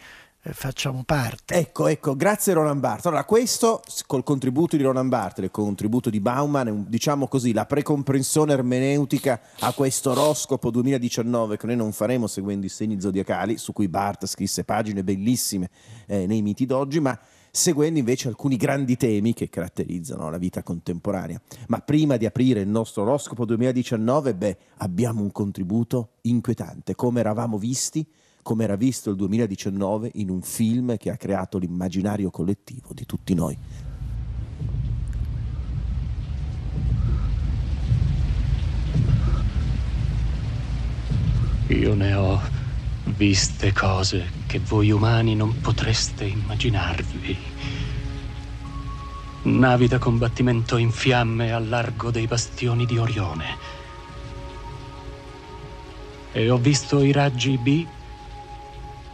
facciamo 0.52 1.04
parte. 1.06 1.56
Ecco, 1.56 1.88
ecco, 1.88 2.16
grazie 2.16 2.54
Roland 2.54 2.82
Barthes. 2.82 3.06
Allora, 3.06 3.24
questo 3.24 3.82
col 4.06 4.24
contributo 4.24 4.76
di 4.76 4.84
Roland 4.84 5.08
Barthes, 5.08 5.46
il 5.46 5.52
contributo 5.52 6.10
di 6.10 6.20
Bauman, 6.20 6.86
diciamo 6.88 7.28
così, 7.28 7.54
la 7.54 7.66
precomprensione 7.66 8.52
ermeneutica 8.52 9.40
a 9.60 9.72
questo 9.72 10.12
oroscopo 10.12 10.70
2019 10.70 11.56
che 11.56 11.66
noi 11.68 11.78
non 11.78 11.94
faremo 11.94 12.28
seguendo 12.28 12.66
i 12.66 12.70
segni 12.70 13.00
zodiacali, 13.00 13.58
su 13.58 13.72
cui 13.72 13.88
Barthes 13.88 14.32
scrisse 14.32 14.66
pagine 14.66 15.04
bellissime 15.04 15.70
eh, 16.08 16.28
nei 16.28 16.42
miti 16.42 16.66
d'oggi, 16.66 17.00
ma 17.00 17.18
seguendo 17.50 18.00
invece 18.00 18.28
alcuni 18.28 18.58
grandi 18.58 18.98
temi 18.98 19.34
che 19.34 19.48
caratterizzano 19.48 20.30
la 20.30 20.38
vita 20.38 20.62
contemporanea. 20.62 21.40
Ma 21.68 21.80
prima 21.80 22.18
di 22.18 22.26
aprire 22.26 22.60
il 22.60 22.68
nostro 22.68 23.04
oroscopo 23.04 23.46
2019, 23.46 24.34
beh, 24.34 24.58
abbiamo 24.78 25.22
un 25.22 25.32
contributo 25.32 26.16
inquietante, 26.22 26.96
come 26.96 27.22
eravamo 27.22 27.58
visti 27.58 28.06
come 28.44 28.66
era 28.66 28.76
visto 28.76 29.10
il 29.10 29.16
2019 29.16 30.12
in 30.16 30.30
un 30.30 30.42
film 30.42 30.98
che 30.98 31.10
ha 31.10 31.18
creato 31.18 31.58
l'immaginario 31.58 32.30
collettivo 32.30 32.90
di 32.94 33.06
tutti 33.08 33.34
noi. 33.34 33.58
Io 41.70 41.96
ne 41.96 42.14
ho 42.14 42.40
viste 43.16 43.74
cose 43.74 44.30
che 44.46 44.60
voi 44.60 44.92
umani 44.92 45.36
non 45.36 45.60
potreste 45.62 46.26
immaginarvi. 46.26 47.38
Navi 49.44 49.88
da 49.88 49.98
combattimento 49.98 50.78
in 50.78 50.92
fiamme 50.92 51.52
al 51.52 51.68
largo 51.68 52.12
dei 52.12 52.28
bastioni 52.28 52.86
di 52.86 52.98
Orione. 52.98 53.58
E 56.32 56.50
ho 56.50 56.58
visto 56.58 57.02
i 57.02 57.12
raggi 57.12 57.58
B 57.58 57.86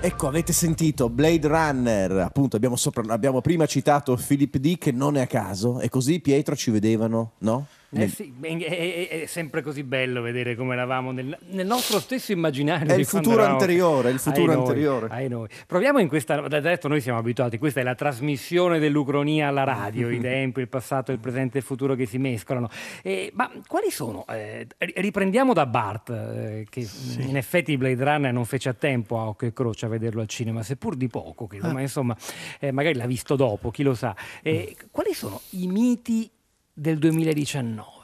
Ecco, 0.00 0.28
avete 0.28 0.52
sentito 0.52 1.08
Blade 1.08 1.48
Runner, 1.48 2.12
appunto 2.18 2.54
abbiamo, 2.54 2.76
sopra, 2.76 3.02
abbiamo 3.12 3.40
prima 3.40 3.66
citato 3.66 4.14
Philip 4.14 4.56
Dick, 4.56 4.86
non 4.92 5.16
è 5.16 5.22
a 5.22 5.26
caso, 5.26 5.80
e 5.80 5.88
così 5.88 6.20
Pietro 6.20 6.54
ci 6.54 6.70
vedevano, 6.70 7.32
no? 7.38 7.66
Eh 7.90 8.08
sì, 8.08 8.34
è, 8.42 9.08
è, 9.08 9.26
sempre 9.26 9.62
così 9.62 9.82
bello 9.82 10.20
vedere 10.20 10.54
come 10.54 10.74
eravamo 10.74 11.10
nel, 11.10 11.34
nel 11.48 11.66
nostro 11.66 11.98
stesso 12.00 12.32
immaginario. 12.32 12.92
È 12.92 12.98
il 12.98 13.06
futuro 13.06 13.42
anteriore, 13.42 14.10
il 14.10 14.18
futuro 14.18 14.52
ai 14.52 14.58
anteriore. 14.58 15.08
Noi, 15.08 15.16
ai 15.16 15.28
noi. 15.28 15.48
Proviamo 15.66 15.98
in 15.98 16.06
questa, 16.06 16.38
da 16.48 16.60
detto 16.60 16.88
noi 16.88 17.00
siamo 17.00 17.18
abituati, 17.18 17.56
questa 17.56 17.80
è 17.80 17.82
la 17.82 17.94
trasmissione 17.94 18.78
dell'Ucronia 18.78 19.48
alla 19.48 19.64
radio, 19.64 20.10
i 20.10 20.20
tempi, 20.20 20.60
il 20.60 20.68
passato, 20.68 21.12
il 21.12 21.18
presente 21.18 21.56
e 21.56 21.60
il 21.60 21.64
futuro 21.64 21.94
che 21.94 22.04
si 22.04 22.18
mescolano. 22.18 22.68
Eh, 23.02 23.30
ma 23.32 23.50
quali 23.66 23.90
sono? 23.90 24.26
Eh, 24.28 24.66
riprendiamo 24.76 25.54
da 25.54 25.64
Bart, 25.64 26.10
eh, 26.10 26.66
che 26.68 26.82
sì. 26.82 27.26
in 27.26 27.38
effetti 27.38 27.74
Blade 27.78 28.04
Runner 28.04 28.32
non 28.34 28.44
fece 28.44 28.68
a 28.68 28.74
tempo 28.74 29.18
a 29.18 29.28
occhio 29.28 29.48
e 29.48 29.54
croce 29.54 29.86
a 29.86 29.88
vederlo 29.88 30.20
al 30.20 30.28
cinema, 30.28 30.62
seppur 30.62 30.94
di 30.94 31.08
poco, 31.08 31.46
credo, 31.46 31.68
ah. 31.68 31.72
ma 31.72 31.80
insomma 31.80 32.14
eh, 32.60 32.70
magari 32.70 32.96
l'ha 32.96 33.06
visto 33.06 33.34
dopo, 33.34 33.70
chi 33.70 33.82
lo 33.82 33.94
sa. 33.94 34.14
Eh, 34.42 34.76
quali 34.90 35.14
sono 35.14 35.40
i 35.52 35.66
miti 35.68 36.30
del 36.78 36.98
2019. 36.98 37.96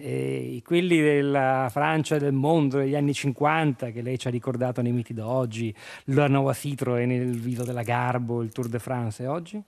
E 0.00 0.62
quelli 0.64 1.00
della 1.00 1.68
Francia 1.70 2.16
e 2.16 2.18
del 2.18 2.32
mondo 2.32 2.78
degli 2.78 2.94
anni 2.94 3.12
50 3.12 3.90
che 3.90 4.02
lei 4.02 4.18
ci 4.18 4.28
ha 4.28 4.30
ricordato 4.30 4.80
nei 4.82 4.92
miti 4.92 5.12
d'oggi, 5.12 5.74
la 6.04 6.28
nuova 6.28 6.52
Citroën 6.52 7.06
nel 7.06 7.38
viso 7.38 7.64
della 7.64 7.82
Garbo, 7.82 8.42
il 8.42 8.50
Tour 8.50 8.68
de 8.68 8.78
France 8.78 9.26
oggi? 9.26 9.60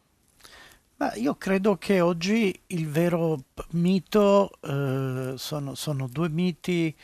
Ma 0.97 1.15
io 1.15 1.35
credo 1.37 1.79
che 1.79 2.01
oggi 2.01 2.57
il 2.67 2.87
vero 2.87 3.45
mito 3.71 4.51
eh, 4.61 5.33
sono, 5.37 5.75
sono 5.75 6.07
due 6.07 6.29
miti 6.29 6.95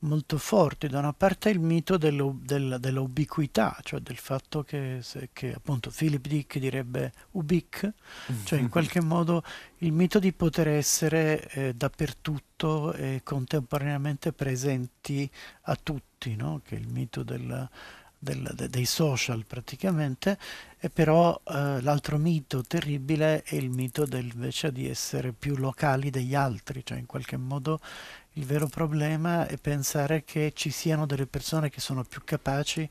molto 0.00 0.38
forti. 0.38 0.88
Da 0.88 0.98
una 0.98 1.12
parte 1.12 1.50
il 1.50 1.60
mito 1.60 1.96
dello, 1.96 2.38
del, 2.40 2.76
dell'ubiquità, 2.78 3.76
cioè 3.82 4.00
del 4.00 4.16
fatto 4.16 4.62
che, 4.62 5.02
che, 5.32 5.52
appunto 5.52 5.90
Philip 5.90 6.26
Dick 6.26 6.58
direbbe 6.58 7.12
ubic, 7.32 7.92
cioè 8.44 8.58
in 8.58 8.68
qualche 8.68 9.00
modo 9.00 9.42
il 9.78 9.92
mito 9.92 10.18
di 10.18 10.32
poter 10.32 10.68
essere 10.68 11.48
eh, 11.50 11.74
dappertutto 11.74 12.92
e 12.92 13.20
contemporaneamente 13.24 14.32
presenti 14.32 15.28
a 15.62 15.76
tutti, 15.76 16.36
no? 16.36 16.60
che 16.64 16.76
è 16.76 16.78
il 16.78 16.88
mito 16.88 17.22
del, 17.22 17.68
del, 18.18 18.50
de, 18.54 18.68
dei 18.68 18.84
social 18.84 19.44
praticamente, 19.46 20.38
e 20.78 20.90
però 20.90 21.40
eh, 21.44 21.80
l'altro 21.80 22.18
mito 22.18 22.62
terribile 22.62 23.42
è 23.42 23.54
il 23.54 23.70
mito 23.70 24.04
del, 24.04 24.30
invece 24.32 24.70
di 24.72 24.88
essere 24.88 25.32
più 25.32 25.56
locali 25.56 26.10
degli 26.10 26.34
altri, 26.34 26.84
cioè 26.84 26.98
in 26.98 27.06
qualche 27.06 27.38
modo 27.38 27.80
il 28.40 28.46
vero 28.46 28.68
problema 28.68 29.46
è 29.46 29.58
pensare 29.58 30.24
che 30.24 30.52
ci 30.54 30.70
siano 30.70 31.04
delle 31.04 31.26
persone 31.26 31.68
che 31.68 31.80
sono 31.80 32.04
più 32.04 32.22
capaci 32.24 32.88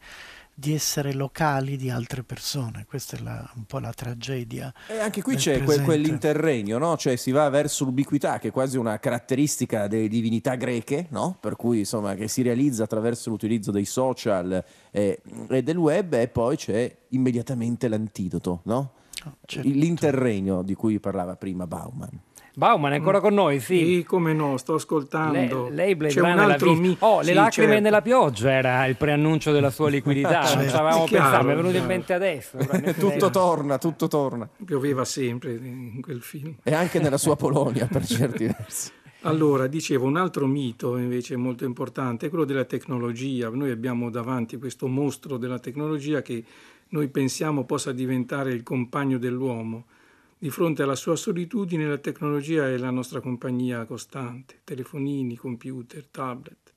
di 0.54 0.76
essere 0.76 1.14
locali 1.14 1.76
di 1.76 1.90
altre 1.90 2.22
persone. 2.22 2.86
Questa 2.88 3.18
è 3.18 3.22
la, 3.22 3.50
un 3.56 3.64
po' 3.64 3.80
la 3.80 3.92
tragedia. 3.92 4.72
E 4.88 5.00
anche 5.00 5.24
qui 5.24 5.38
c'è 5.38 5.64
quel, 5.64 5.82
quell'interregno, 5.82 6.78
no? 6.78 6.98
Cioè 6.98 7.16
si 7.16 7.32
va 7.32 7.50
verso 7.50 7.84
l'ubiquità, 7.86 8.38
che 8.38 8.50
è 8.50 8.52
quasi 8.52 8.78
una 8.78 9.00
caratteristica 9.00 9.88
delle 9.88 10.08
divinità 10.08 10.54
greche, 10.54 11.08
no? 11.10 11.36
Per 11.40 11.56
cui 11.56 11.80
insomma 11.80 12.14
che 12.14 12.28
si 12.28 12.44
realizza 12.44 12.84
attraverso 12.84 13.32
l'utilizzo 13.32 13.72
dei 13.72 13.86
social 13.86 14.64
eh, 14.92 15.20
e 15.50 15.64
del 15.64 15.78
web, 15.78 16.14
e 16.14 16.28
poi 16.28 16.58
c'è 16.58 16.96
immediatamente 17.10 17.88
l'antidoto, 17.88 18.62
no? 18.66 18.92
Oh, 19.26 19.38
certo. 19.46 19.68
L'interregno 19.68 20.62
di 20.62 20.76
cui 20.76 21.00
parlava 21.00 21.36
prima 21.38 21.66
Bauman. 21.66 22.28
Bauman 22.60 22.92
è 22.92 22.96
ancora 22.96 23.20
mm. 23.20 23.22
con 23.22 23.34
noi, 23.34 23.60
sì. 23.62 23.78
Sì, 23.78 24.04
come 24.04 24.34
no, 24.34 24.58
sto 24.58 24.74
ascoltando. 24.74 25.70
Le, 25.70 25.76
lei 25.76 25.96
Blade 25.96 26.14
C'è 26.14 26.20
un 26.20 26.40
altro 26.40 26.74
mi... 26.74 26.94
Oh, 27.00 27.20
le 27.20 27.28
sì, 27.28 27.34
lacrime 27.34 27.68
certo. 27.68 27.84
nella 27.84 28.02
pioggia 28.02 28.52
era 28.52 28.86
il 28.86 28.98
preannuncio 28.98 29.54
della 29.54 29.70
sua 29.70 29.88
liquidità, 29.88 30.42
non 30.56 30.68
ci 30.68 30.76
avevamo 30.76 31.06
pensato, 31.06 31.46
mi 31.46 31.54
è 31.54 31.56
venuto 31.56 31.78
in 31.78 31.86
mente 31.86 32.14
adesso. 32.14 32.58
tutto 33.00 33.30
torna, 33.30 33.78
tutto 33.78 34.10
torna. 34.10 34.50
Pioveva 34.66 35.06
sempre 35.06 35.54
in 35.54 36.02
quel 36.02 36.22
film. 36.22 36.56
E 36.62 36.74
anche 36.74 37.00
nella 37.00 37.18
sua 37.18 37.38
Polonia, 37.38 37.88
per 37.88 38.06
certi 38.06 38.44
versi. 38.52 38.92
Allora, 39.22 39.68
dicevo, 39.68 40.06
un 40.06 40.18
altro 40.18 40.46
mito 40.46 40.98
invece 40.98 41.38
molto 41.38 41.64
importante 41.64 42.26
è 42.26 42.30
quello 42.30 42.44
della 42.44 42.66
tecnologia. 42.66 43.50
Noi 43.50 43.72
abbiamo 43.72 44.10
davanti 44.10 44.58
questo 44.58 44.88
mostro 44.88 45.38
della 45.38 45.60
tecnologia 45.60 46.22
che 46.22 46.44
noi 46.90 47.08
pensiamo 47.08 47.64
possa 47.64 47.94
diventare 47.94 48.52
il 48.52 48.64
compagno 48.64 49.18
dell'uomo 49.18 49.86
di 50.42 50.50
fronte 50.50 50.84
alla 50.84 50.96
sua 50.96 51.18
solitudine 51.18 51.86
la 51.86 51.98
tecnologia 51.98 52.66
è 52.66 52.78
la 52.78 52.92
nostra 52.92 53.20
compagnia 53.20 53.86
costante, 53.86 54.62
telefonini, 54.64 55.36
computer, 55.36 56.08
tablet. 56.08 56.69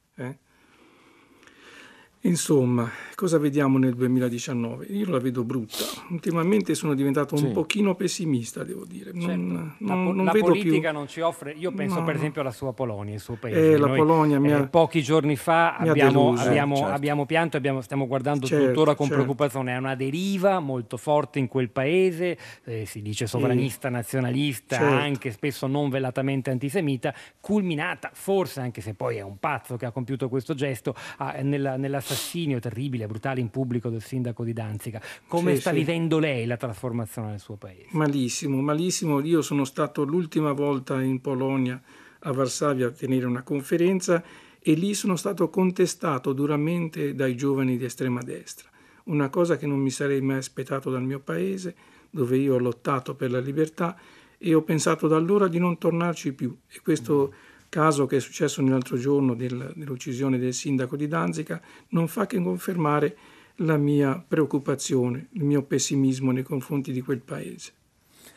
Insomma, 2.25 2.89
cosa 3.17 3.37
vediamo 3.39 3.79
nel 3.79 3.95
2019? 3.95 4.87
Io 4.91 5.11
la 5.11 5.19
vedo 5.19 5.43
brutta. 5.43 5.75
Ultimamente 6.11 6.77
sono 6.77 6.95
diventato 6.95 7.35
un 7.35 7.41
Sì. 7.41 7.47
pochino 7.49 7.97
pessimista, 7.97 8.63
devo 8.63 8.85
dire. 8.85 9.11
Non, 9.13 9.23
Certo. 9.23 9.41
non- 9.41 9.75
la, 9.81 9.87
po- 9.95 10.13
non 10.13 10.25
la 10.27 10.31
vedo 10.31 10.45
politica 10.47 10.91
più... 10.91 10.99
non 10.99 11.09
ci 11.09 11.21
offre. 11.21 11.53
Io 11.59 11.73
penso 11.73 11.99
No, 11.99 12.05
per 12.05 12.15
esempio 12.15 12.41
alla 12.43 12.53
sua 12.53 12.73
Polonia, 12.75 13.15
il 13.15 13.21
suo 13.21 13.35
paese. 13.35 13.73
Eh, 13.73 13.77
la 13.77 13.89
Noi, 13.89 13.99
Polonia 13.99 14.41
eh, 14.41 14.53
ha- 14.53 14.67
pochi 14.69 15.03
giorni 15.03 15.35
fa 15.35 15.77
abbiamo, 15.77 16.27
deluso. 16.31 16.43
abbiamo- 16.49 16.77
certo. 16.77 16.93
abbiamo 16.93 17.27
pianto, 17.27 17.57
abbiamo- 17.57 17.81
stiamo 17.81 18.07
guardando 18.07 18.47
Certo, 18.47 18.67
tuttora 18.69 18.95
con 18.95 19.07
certo. 19.07 19.23
preoccupazione. 19.23 19.73
È 19.75 19.77
una 19.79 19.97
deriva 19.97 20.61
molto 20.61 20.97
forte 20.99 21.41
in 21.41 21.49
quel 21.49 21.71
paese, 21.71 22.39
eh, 22.63 22.87
si 22.87 23.03
dice 23.03 23.27
sovranista, 23.27 23.89
nazionalista, 23.89 24.77
Certo. 24.77 24.95
anche 24.95 25.33
spesso 25.33 25.67
non 25.67 25.91
velatamente 25.91 26.51
antisemita, 26.51 27.13
culminata 27.41 28.11
forse, 28.15 28.61
anche 28.61 28.81
se 28.81 28.95
poi 28.95 29.17
è 29.17 29.23
un 29.23 29.39
pazzo 29.41 29.77
che 29.77 29.87
ha 29.87 29.91
compiuto 29.91 30.29
questo 30.29 30.55
gesto, 30.55 30.95
a- 31.19 31.41
nella- 31.43 31.77
nell'assassinio 32.13 32.61
terribile, 32.61 33.07
brutale 33.07 33.41
in 33.41 33.51
pubblico 33.51 33.89
del 33.89 34.03
sindaco 34.03 34.45
di 34.45 34.53
Danzica. 34.53 35.01
Come 35.27 35.55
Sì, 35.55 35.61
sta 35.61 35.71
sì. 35.71 35.77
vivendo 35.77 36.19
lei 36.19 36.47
la 36.47 36.57
trasformazione 36.57 37.31
nel 37.31 37.41
suo 37.41 37.57
paese? 37.57 37.87
Malissimo, 37.91 38.61
malissimo. 38.61 39.21
Io 39.21 39.43
sono 39.43 39.65
stato 39.65 40.05
l'ultima 40.05 40.53
volta 40.53 41.01
in 41.03 41.21
Polonia, 41.21 41.81
a 42.21 42.33
Varsavia, 42.33 42.89
a 42.89 42.91
tenere 42.91 43.27
una 43.27 43.43
conferenza 43.43 44.23
e 44.61 44.75
lì 44.75 44.95
sono 44.95 45.17
stato 45.17 45.49
contestato 45.51 46.33
duramente 46.33 47.15
dai 47.15 47.35
giovani 47.35 47.77
di 47.77 47.85
estrema 47.85 48.23
destra. 48.23 48.69
Una 49.05 49.29
cosa 49.29 49.57
che 49.57 49.67
non 49.67 49.81
mi 49.81 49.91
sarei 49.91 50.21
mai 50.21 50.37
aspettato 50.37 50.91
dal 50.91 51.03
mio 51.03 51.19
paese, 51.19 51.75
dove 52.11 52.37
io 52.37 52.55
ho 52.55 52.59
lottato 52.59 53.15
per 53.17 53.31
la 53.31 53.41
libertà 53.41 53.99
e 54.39 54.55
ho 54.55 54.63
pensato 54.63 55.09
da 55.09 55.17
allora 55.17 55.49
di 55.49 55.59
non 55.59 55.79
tornarci 55.79 56.33
più. 56.33 56.57
E 56.69 56.81
questo 56.83 57.33
caso 57.73 58.05
che 58.05 58.19
è 58.19 58.21
successo 58.21 58.61
l'altro 58.61 58.99
giorno 58.99 59.33
del- 59.33 59.73
dell'uccisione 59.75 60.37
del 60.37 60.53
sindaco 60.53 60.95
di 60.95 61.09
Danzica 61.09 61.59
non 61.89 62.07
fa 62.07 62.27
che 62.27 62.39
confermare 62.39 63.17
la 63.57 63.79
mia 63.79 64.23
preoccupazione, 64.29 65.29
il 65.31 65.45
mio 65.45 65.63
pessimismo 65.63 66.33
nei 66.33 66.43
confronti 66.43 66.93
di 66.93 67.01
quel 67.01 67.21
paese. 67.21 67.73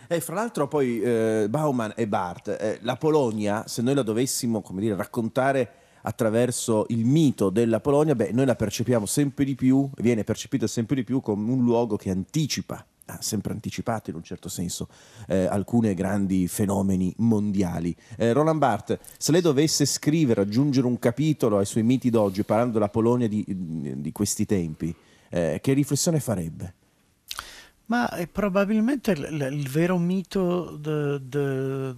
E 0.07 0.21
fra 0.21 0.35
l'altro 0.35 0.69
poi 0.69 1.01
eh, 1.01 1.47
Bauman 1.49 1.91
e 1.97 2.07
Barth, 2.07 2.47
eh, 2.47 2.79
la 2.83 2.95
Polonia, 2.95 3.67
se 3.67 3.81
noi 3.81 3.95
la 3.95 4.03
dovessimo 4.03 4.63
dire, 4.75 4.95
raccontare 4.95 5.71
attraverso 6.03 6.85
il 6.89 7.03
mito 7.03 7.49
della 7.49 7.81
Polonia, 7.81 8.15
beh, 8.15 8.31
noi 8.31 8.45
la 8.45 8.55
percepiamo 8.55 9.05
sempre 9.05 9.43
di 9.43 9.55
più, 9.55 9.89
viene 9.97 10.23
percepita 10.23 10.65
sempre 10.65 10.95
di 10.95 11.03
più 11.03 11.19
come 11.19 11.51
un 11.51 11.61
luogo 11.61 11.97
che 11.97 12.09
anticipa, 12.09 12.85
ha 13.07 13.21
sempre 13.21 13.53
anticipato 13.53 14.09
in 14.09 14.15
un 14.15 14.23
certo 14.23 14.49
senso, 14.49 14.87
eh, 15.27 15.45
alcuni 15.45 15.93
grandi 15.93 16.47
fenomeni 16.47 17.13
mondiali. 17.17 17.95
Eh, 18.17 18.33
Roland 18.33 18.59
Barthes, 18.59 18.99
se 19.17 19.31
lei 19.31 19.41
dovesse 19.41 19.85
scrivere, 19.85 20.41
aggiungere 20.41 20.87
un 20.87 20.97
capitolo 20.99 21.57
ai 21.57 21.65
suoi 21.65 21.83
miti 21.83 22.09
d'oggi, 22.09 22.43
parlando 22.43 22.73
della 22.73 22.89
Polonia 22.89 23.27
di, 23.27 23.43
di 23.47 24.11
questi 24.11 24.45
tempi, 24.45 24.93
eh, 25.29 25.59
che 25.61 25.73
riflessione 25.73 26.19
farebbe? 26.19 26.73
Ma 27.87 28.09
è 28.09 28.25
probabilmente 28.27 29.11
il, 29.11 29.49
il- 29.51 29.69
vero 29.69 29.99
mito, 29.99 30.75
de- 30.75 31.19
de- 31.27 31.93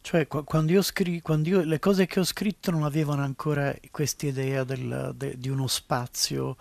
cioè 0.00 0.28
qua- 0.28 0.44
quando 0.44 0.70
io 0.70 0.82
scri- 0.82 1.20
quando 1.20 1.48
io- 1.48 1.64
le 1.64 1.80
cose 1.80 2.06
che 2.06 2.20
ho 2.20 2.24
scritto 2.24 2.70
non 2.70 2.84
avevano 2.84 3.22
ancora 3.22 3.74
questa 3.90 4.26
idea 4.26 4.62
del- 4.62 5.12
de- 5.16 5.36
di 5.36 5.48
uno 5.48 5.66
spazio 5.66 6.56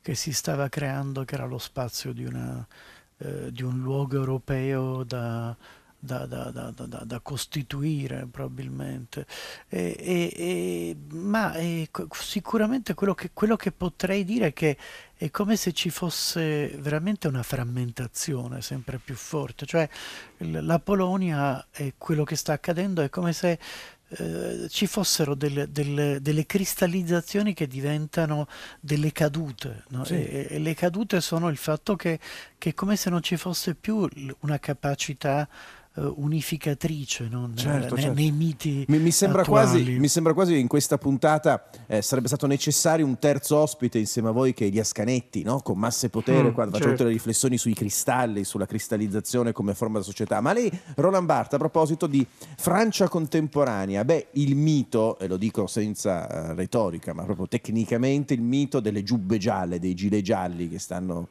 che 0.00 0.14
si 0.14 0.32
stava 0.32 0.70
creando, 0.70 1.24
che 1.26 1.34
era 1.34 1.44
lo 1.44 1.58
spazio 1.58 2.14
di, 2.14 2.24
una, 2.24 2.66
eh, 3.18 3.52
di 3.52 3.62
un 3.62 3.80
luogo 3.80 4.16
europeo 4.16 5.02
da, 5.04 5.56
da- 6.00 6.26
da- 6.26 6.50
da- 6.50 7.04
da- 7.04 7.20
costituire 7.20 8.26
probabilmente. 8.30 9.26
E- 9.68 9.96
e- 9.98 10.32
e- 10.36 10.96
ma 11.14 11.52
co- 11.90 12.06
sicuramente 12.12 12.94
quello 12.94 13.14
che, 13.14 13.30
quello 13.32 13.56
che 13.56 13.72
potrei 13.72 14.24
dire 14.24 14.48
è 14.48 14.52
che 14.52 14.76
è 15.16 15.30
come 15.30 15.56
se 15.56 15.72
ci 15.72 15.90
fosse 15.90 16.68
veramente 16.78 17.26
una 17.26 17.42
frammentazione 17.42 18.62
sempre 18.62 18.98
più 18.98 19.16
forte, 19.16 19.66
cioè 19.66 19.88
la 20.38 20.78
Polonia 20.78 21.66
e 21.72 21.94
quello 21.98 22.22
che 22.24 22.36
sta 22.36 22.52
accadendo 22.52 23.02
è 23.02 23.08
come 23.10 23.32
se 23.32 23.58
eh, 24.10 24.66
ci 24.70 24.86
fossero 24.86 25.34
delle, 25.34 25.70
delle- 25.70 26.20
delle 26.20 26.46
cristallizzazioni 26.46 27.52
che 27.54 27.66
diventano 27.66 28.46
delle 28.80 29.12
cadute, 29.12 29.84
no? 29.88 30.04
Sì. 30.04 30.14
e, 30.14 30.46
e 30.50 30.58
le 30.58 30.74
cadute 30.74 31.20
sono 31.20 31.48
il 31.48 31.56
fatto 31.58 31.94
che, 31.96 32.18
che 32.56 32.70
è 32.70 32.74
come 32.74 32.96
se 32.96 33.10
non 33.10 33.22
ci 33.22 33.36
fosse 33.36 33.74
più 33.74 34.08
una 34.40 34.58
capacità 34.58 35.48
unificatrice 36.06 37.28
no? 37.30 37.50
Certo, 37.54 37.94
ne- 37.94 38.00
certo. 38.00 38.16
nei 38.16 38.30
miti 38.30 38.84
Mi, 38.88 38.98
mi 38.98 39.10
sembra 39.10 39.44
quasi, 39.44 39.82
mi 39.98 40.08
sembra 40.08 40.32
quasi 40.34 40.52
che 40.52 40.58
in 40.58 40.66
questa 40.68 40.98
puntata 40.98 41.68
eh, 41.86 42.02
sarebbe 42.02 42.28
stato 42.28 42.46
necessario 42.46 43.04
un 43.04 43.18
terzo 43.18 43.56
ospite 43.58 43.98
insieme 43.98 44.28
a 44.28 44.32
voi 44.32 44.52
che 44.54 44.64
è 44.64 44.66
Elias 44.68 44.92
Canetti, 44.92 45.42
no? 45.42 45.60
con 45.60 45.78
Massa 45.78 46.06
e 46.06 46.10
Potere, 46.10 46.50
Mm, 46.50 46.52
quando 46.52 46.76
certo. 46.76 46.90
tutte 46.92 47.04
le 47.04 47.10
riflessioni 47.10 47.58
sui 47.58 47.74
cristalli, 47.74 48.44
sulla 48.44 48.66
cristallizzazione 48.66 49.52
come 49.52 49.74
forma 49.74 49.94
della 49.94 50.04
società. 50.04 50.40
Ma 50.40 50.52
lei, 50.52 50.70
Roland 50.96 51.26
Barthes, 51.26 51.54
a 51.54 51.58
proposito 51.58 52.06
di 52.06 52.26
Francia 52.56 53.08
contemporanea, 53.08 54.04
beh, 54.04 54.28
il 54.32 54.54
mito, 54.56 55.18
e 55.18 55.26
lo 55.26 55.36
dico 55.36 55.66
senza 55.66 56.28
eh, 56.50 56.54
retorica, 56.54 57.12
ma 57.12 57.24
proprio 57.24 57.48
tecnicamente, 57.48 58.34
il 58.34 58.42
mito 58.42 58.80
delle 58.80 59.02
giubbe 59.02 59.38
gialle, 59.38 59.78
dei 59.78 59.94
gilet 59.94 60.22
gialli 60.22 60.68
che 60.68 60.78
stanno 60.78 61.28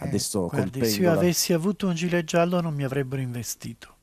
adesso 0.00 0.46
Eh, 0.46 0.48
Guardi, 0.56 0.84
se 0.84 1.00
io 1.00 1.10
avessi 1.12 1.52
avuto 1.52 1.86
un 1.88 1.94
gilet 1.94 2.24
giallo 2.24 2.60
non 2.60 2.74
mi 2.74 2.84
avrebbero 2.84 3.20
investito. 3.20 3.94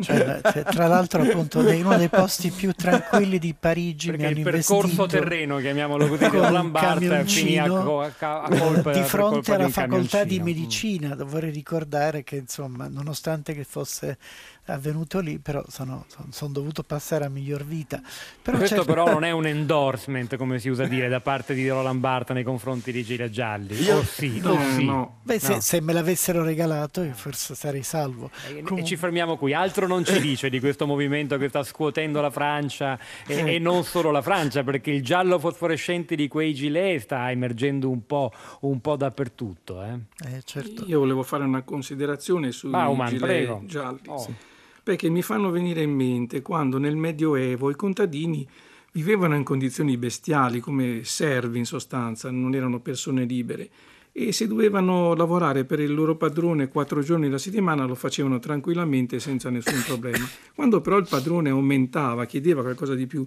Cioè, 0.00 0.40
cioè, 0.42 0.62
tra 0.64 0.86
l'altro, 0.86 1.22
appunto, 1.22 1.60
è 1.66 1.80
uno 1.82 1.96
dei 1.96 2.08
posti 2.08 2.50
più 2.50 2.72
tranquilli 2.72 3.38
di 3.38 3.54
Parigi. 3.58 4.10
Perché 4.10 4.26
il 4.26 4.42
percorso 4.42 5.06
terreno, 5.06 5.58
chiamiamolo 5.58 6.08
così, 6.08 6.24
di 6.28 6.30
con 6.30 6.70
Barthes 6.70 7.32
finì 7.32 7.58
a, 7.58 7.64
a 7.64 8.48
colpa 8.48 8.92
di 8.92 9.02
fronte 9.02 9.40
di 9.50 9.52
alla 9.52 9.64
un 9.66 9.70
facoltà 9.70 10.24
di 10.24 10.40
medicina. 10.40 11.14
Vorrei 11.24 11.50
ricordare 11.50 12.22
che, 12.24 12.36
insomma, 12.36 12.88
nonostante 12.88 13.54
che 13.54 13.64
fosse 13.64 14.18
avvenuto 14.66 15.18
lì, 15.18 15.38
però 15.38 15.62
sono, 15.68 16.04
son- 16.08 16.30
son 16.32 16.52
dovuto 16.52 16.82
passare 16.84 17.24
a 17.24 17.28
miglior 17.28 17.64
vita. 17.64 18.00
Però 18.42 18.56
Questo 18.58 18.76
certo- 18.76 18.92
però 18.92 19.10
non 19.12 19.24
è 19.24 19.30
un 19.30 19.46
endorsement, 19.46 20.36
come 20.36 20.58
si 20.60 20.68
usa 20.68 20.84
dire, 20.86 21.08
da 21.08 21.20
parte 21.20 21.52
di 21.54 21.68
Roland 21.68 21.98
Barthes 22.00 22.34
nei 22.36 22.44
confronti 22.44 22.92
di 22.92 23.02
Gilet 23.02 23.30
Gialli. 23.30 23.88
O 23.90 24.02
sì, 24.04 24.40
o 24.44 24.54
Eh, 24.54 24.72
sì. 24.76 24.84
no. 24.84 25.18
Beh, 25.22 25.38
se, 25.38 25.54
No. 25.54 25.60
se 25.60 25.80
me 25.80 25.92
l'avessero 25.92 26.42
regalato, 26.44 27.02
io 27.02 27.12
forse 27.14 27.54
sarei 27.54 27.81
salvo. 27.82 28.30
E- 28.48 28.50
E 28.58 28.62
Comunque- 28.62 28.84
ci 28.84 28.96
fermiamo 28.96 29.36
qui. 29.36 29.52
Altro 29.54 29.86
non 29.86 30.04
ci 30.04 30.18
dice 30.20 30.48
di 30.50 30.60
questo 30.60 30.86
movimento 30.86 31.36
che 31.38 31.48
sta 31.48 31.62
scuotendo 31.62 32.20
la 32.20 32.30
Francia 32.30 32.98
e, 33.26 33.54
e 33.54 33.58
non 33.58 33.84
solo 33.84 34.10
la 34.10 34.22
Francia, 34.22 34.62
perché 34.62 34.90
il 34.90 35.02
giallo 35.02 35.38
fosforescente 35.38 36.14
di 36.16 36.28
quei 36.28 36.54
gilet 36.54 37.00
sta 37.00 37.30
emergendo 37.30 37.90
un 37.90 38.06
po', 38.06 38.32
un 38.60 38.80
po' 38.80 38.96
dappertutto. 38.96 39.82
eh. 39.82 39.98
Eh, 40.36 40.42
certo. 40.44 40.84
Io 40.86 40.98
volevo 40.98 41.22
fare 41.22 41.44
una 41.44 41.62
considerazione 41.62 42.52
sui 42.52 42.70
Bauman, 42.70 43.08
gilet 43.08 43.22
prego. 43.22 43.62
gialli, 43.66 44.00
Oh. 44.06 44.18
sì. 44.18 44.32
perché 44.82 45.08
mi 45.08 45.22
fanno 45.22 45.50
venire 45.50 45.82
in 45.82 45.92
mente 45.92 46.42
quando 46.42 46.78
nel 46.78 46.96
Medioevo 46.96 47.70
i 47.70 47.74
contadini 47.76 48.46
vivevano 48.94 49.36
in 49.36 49.42
condizioni 49.44 49.96
bestiali, 49.96 50.60
come 50.60 51.00
servi 51.04 51.58
in 51.58 51.64
sostanza, 51.64 52.30
non 52.30 52.54
erano 52.54 52.80
persone 52.80 53.24
libere 53.24 53.70
e 54.12 54.30
se 54.32 54.46
dovevano 54.46 55.14
lavorare 55.14 55.64
per 55.64 55.80
il 55.80 55.94
loro 55.94 56.16
padrone 56.16 56.68
quattro 56.68 57.00
giorni 57.00 57.26
alla 57.26 57.38
settimana 57.38 57.86
lo 57.86 57.94
facevano 57.94 58.38
tranquillamente 58.38 59.18
senza 59.18 59.48
nessun 59.48 59.82
problema. 59.86 60.28
Quando 60.54 60.82
però 60.82 60.98
il 60.98 61.06
padrone 61.08 61.48
aumentava, 61.48 62.26
chiedeva 62.26 62.60
qualcosa 62.60 62.94
di 62.94 63.06
più, 63.06 63.26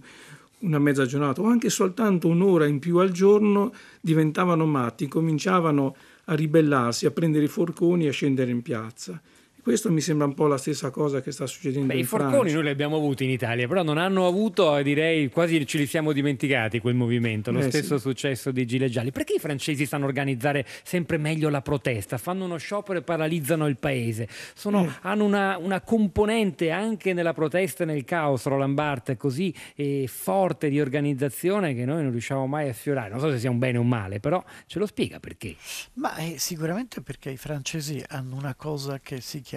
una 0.60 0.80
mezza 0.80 1.06
giornata 1.06 1.42
o 1.42 1.46
anche 1.46 1.70
soltanto 1.70 2.28
un'ora 2.28 2.66
in 2.66 2.80
più 2.80 2.98
al 2.98 3.12
giorno, 3.12 3.74
diventavano 4.00 4.66
matti, 4.66 5.08
cominciavano 5.08 5.96
a 6.26 6.36
ribellarsi, 6.36 7.06
a 7.06 7.12
prendere 7.12 7.46
i 7.46 7.50
forconi 7.50 8.06
e 8.06 8.10
a 8.10 8.12
scendere 8.12 8.52
in 8.52 8.62
piazza. 8.62 9.20
Questo 9.66 9.92
mi 9.92 10.00
sembra 10.00 10.28
un 10.28 10.36
po' 10.36 10.46
la 10.46 10.60
stessa 10.60 10.92
cosa 10.92 11.22
che 11.22 11.32
sta 11.32 11.48
succedendo 11.48 11.88
Beh, 11.88 11.94
in 11.96 12.00
I 12.02 12.04
forconi 12.04 12.34
Francia. 12.34 12.54
noi 12.54 12.64
li 12.66 12.70
abbiamo 12.70 12.98
avuti 12.98 13.24
in 13.24 13.32
Italia, 13.32 13.68
però 13.68 13.82
non 13.82 13.98
hanno 13.98 14.28
avuto, 14.28 14.80
direi, 14.84 15.28
quasi 15.32 15.66
ce 15.66 15.80
li 15.80 15.88
siamo 15.88 16.12
dimenticati 16.14 16.78
quel 16.80 16.94
movimento. 16.94 17.52
Lo 17.52 17.58
Eh, 17.58 17.64
stesso 17.64 17.96
sì. 17.96 18.02
successo 18.04 18.52
di 18.52 18.64
Gilet 18.68 18.92
Gialli. 18.92 19.10
Perché 19.10 19.34
i 19.34 19.40
francesi 19.40 19.88
sanno 19.88 20.06
organizzare 20.06 20.68
sempre 20.84 21.18
meglio 21.18 21.50
la 21.50 21.64
protesta? 21.64 22.20
Fanno 22.20 22.46
uno 22.46 22.58
sciopero 22.58 23.00
e 23.00 23.02
paralizzano 23.02 23.66
il 23.66 23.78
paese. 23.78 24.28
Sono- 24.54 24.86
Eh. 24.86 24.90
Hanno 25.02 25.24
una, 25.26 25.58
una 25.58 25.82
componente 25.82 26.70
anche 26.70 27.14
nella 27.14 27.34
protesta 27.34 27.86
e 27.86 27.88
nel 27.88 28.04
caos, 28.06 28.46
Roland 28.46 28.76
Barthes, 28.76 29.18
così 29.18 29.52
eh, 29.74 30.06
forte 30.08 30.70
di 30.70 30.80
organizzazione 30.80 31.74
che 31.74 31.86
noi 31.86 32.04
non 32.04 32.12
riusciamo 32.12 32.46
mai 32.46 32.70
a 32.70 32.74
sfiorare. 32.76 33.10
Non 33.10 33.20
so 33.20 33.32
se 33.32 33.40
sia 33.40 33.50
un 33.50 33.58
bene 33.58 33.80
o 33.80 33.82
un 33.82 33.88
male, 33.88 34.20
però 34.20 34.44
ce 34.68 34.78
lo 34.78 34.86
spiega 34.86 35.20
perché. 35.20 35.56
Ma 35.94 36.16
eh, 36.18 36.36
sicuramente 36.38 37.02
perché 37.02 37.32
i 37.32 37.38
francesi 37.38 38.00
hanno 38.10 38.36
una 38.36 38.54
cosa 38.54 39.00
che 39.00 39.22
si 39.22 39.42
chiama 39.42 39.54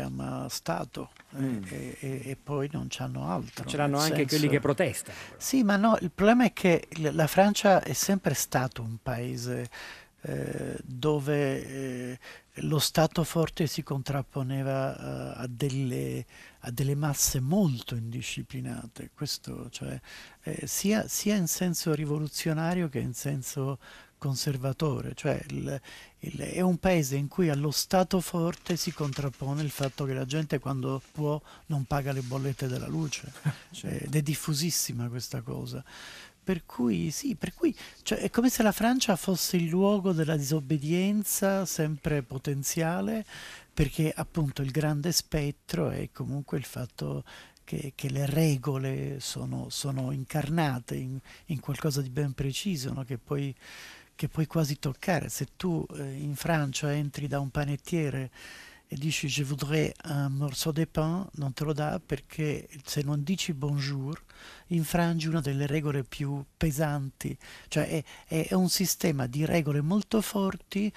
Stato 0.49 1.11
eh, 1.37 1.61
e, 1.69 1.97
e- 2.01 2.23
e 2.31 2.37
poi 2.37 2.69
non 2.73 2.87
c'hanno 2.89 3.29
altro. 3.29 3.65
Ce 3.69 3.77
l'hanno 3.77 3.99
anche 3.99 4.17
senso- 4.17 4.37
quelli 4.37 4.49
che 4.49 4.61
protestano. 4.61 5.17
Sì, 5.37 5.63
ma 5.63 5.77
no, 5.77 5.97
il 6.01 6.11
problema 6.11 6.45
è 6.45 6.53
che 6.53 6.89
la 7.13 7.27
Francia 7.27 7.83
è 7.83 7.93
sempre 7.93 8.35
stato 8.35 8.83
un 8.83 8.99
paese 9.03 9.69
eh, 10.23 10.77
dove 10.83 11.67
eh, 11.67 12.19
lo 12.63 12.79
Stato 12.79 13.23
forte 13.23 13.67
si 13.67 13.83
contrapponeva 13.83 14.91
uh, 14.91 15.43
a, 15.43 15.47
delle, 15.49 16.27
a, 16.61 16.71
delle, 16.71 16.97
masse 16.97 17.41
molto 17.41 17.95
indisciplinate, 17.95 19.11
questo 19.15 19.69
cioè, 19.71 20.01
eh, 20.43 20.67
sia, 20.67 21.07
sia, 21.07 21.37
in 21.37 21.47
senso 21.47 21.95
rivoluzionario 21.95 22.89
che 22.89 22.99
in 22.99 23.15
senso 23.15 23.79
conservatore, 24.19 25.13
cioè 25.15 25.43
il, 25.49 25.81
il, 26.21 26.39
è 26.39 26.61
un 26.61 26.79
paese 26.79 27.17
in 27.17 27.29
cui 27.29 27.49
allo 27.49 27.71
Stato 27.71 28.21
forte 28.21 28.77
si 28.77 28.93
contrappone 28.93 29.63
il 29.63 29.71
fatto 29.71 30.05
che 30.05 30.13
la 30.13 30.27
gente 30.27 30.59
quando 30.59 31.01
può 31.13 31.41
non 31.67 31.85
paga 31.85 32.13
le 32.13 32.21
bollette 32.21 32.67
della 32.67 32.89
luce 32.89 33.33
cioè, 33.71 34.01
ed 34.03 34.15
è 34.15 34.23
diffusissima 34.23 35.09
questa 35.09 35.41
cosa. 35.41 35.83
Per 36.43 36.65
cui 36.65 37.11
sì, 37.11 37.35
per 37.35 37.53
cui 37.53 37.77
cioè, 38.03 38.19
è 38.21 38.31
come 38.31 38.49
se 38.49 38.63
la 38.63 38.73
Francia 38.73 39.17
fosse 39.17 39.59
il 39.59 39.67
luogo 39.67 40.13
della 40.13 40.37
disobbedienza 40.37 41.67
sempre 41.67 42.23
potenziale, 42.23 43.25
perché 43.73 44.11
appunto 44.15 44.63
il 44.63 44.71
grande 44.71 45.13
spettro 45.13 45.91
è 45.91 46.09
comunque 46.11 46.57
il 46.57 46.65
fatto 46.65 47.23
che, 47.69 47.93
che 47.95 48.09
le 48.09 48.25
regole 48.25 49.21
sono, 49.21 49.69
sono 49.69 50.11
incarnate 50.11 50.95
in, 50.95 51.19
in, 51.47 51.61
qualcosa 51.61 52.01
di 52.01 52.09
ben 52.09 52.33
preciso, 52.33 52.95
no? 52.95 53.05
che, 53.05 53.19
puoi, 53.19 53.55
che, 54.19 54.27
puoi, 54.27 54.47
quasi 54.47 54.81
toccare. 54.81 55.29
Se 55.29 55.47
tu 55.57 55.87
eh, 55.95 56.03
in 56.03 56.35
Francia 56.35 56.93
entri 56.93 57.29
da 57.29 57.39
un 57.39 57.51
panettiere 57.51 58.33
e 58.89 58.97
dici 58.97 59.29
je 59.29 59.45
voudrais 59.45 59.93
un 60.07 60.33
morceau 60.33 60.73
de 60.73 60.87
pain, 60.87 61.25
non 61.35 61.53
te 61.53 61.63
lo 61.63 61.73
dà 61.73 62.01
perché 62.05 62.69
se 62.85 63.03
non 63.03 63.23
dici 63.23 63.53
bonjour 63.53 64.21
infrangi 64.69 65.29
una 65.29 65.41
delle 65.41 65.67
regole 65.67 66.03
più 66.03 66.43
pesanti, 66.57 67.37
cioè 67.69 68.03
è, 68.27 68.49
è 68.49 68.55
un 68.55 68.69
sistema 68.69 69.27
di 69.27 69.45
regole 69.45 69.83
molto 69.83 70.21
forti 70.21 70.93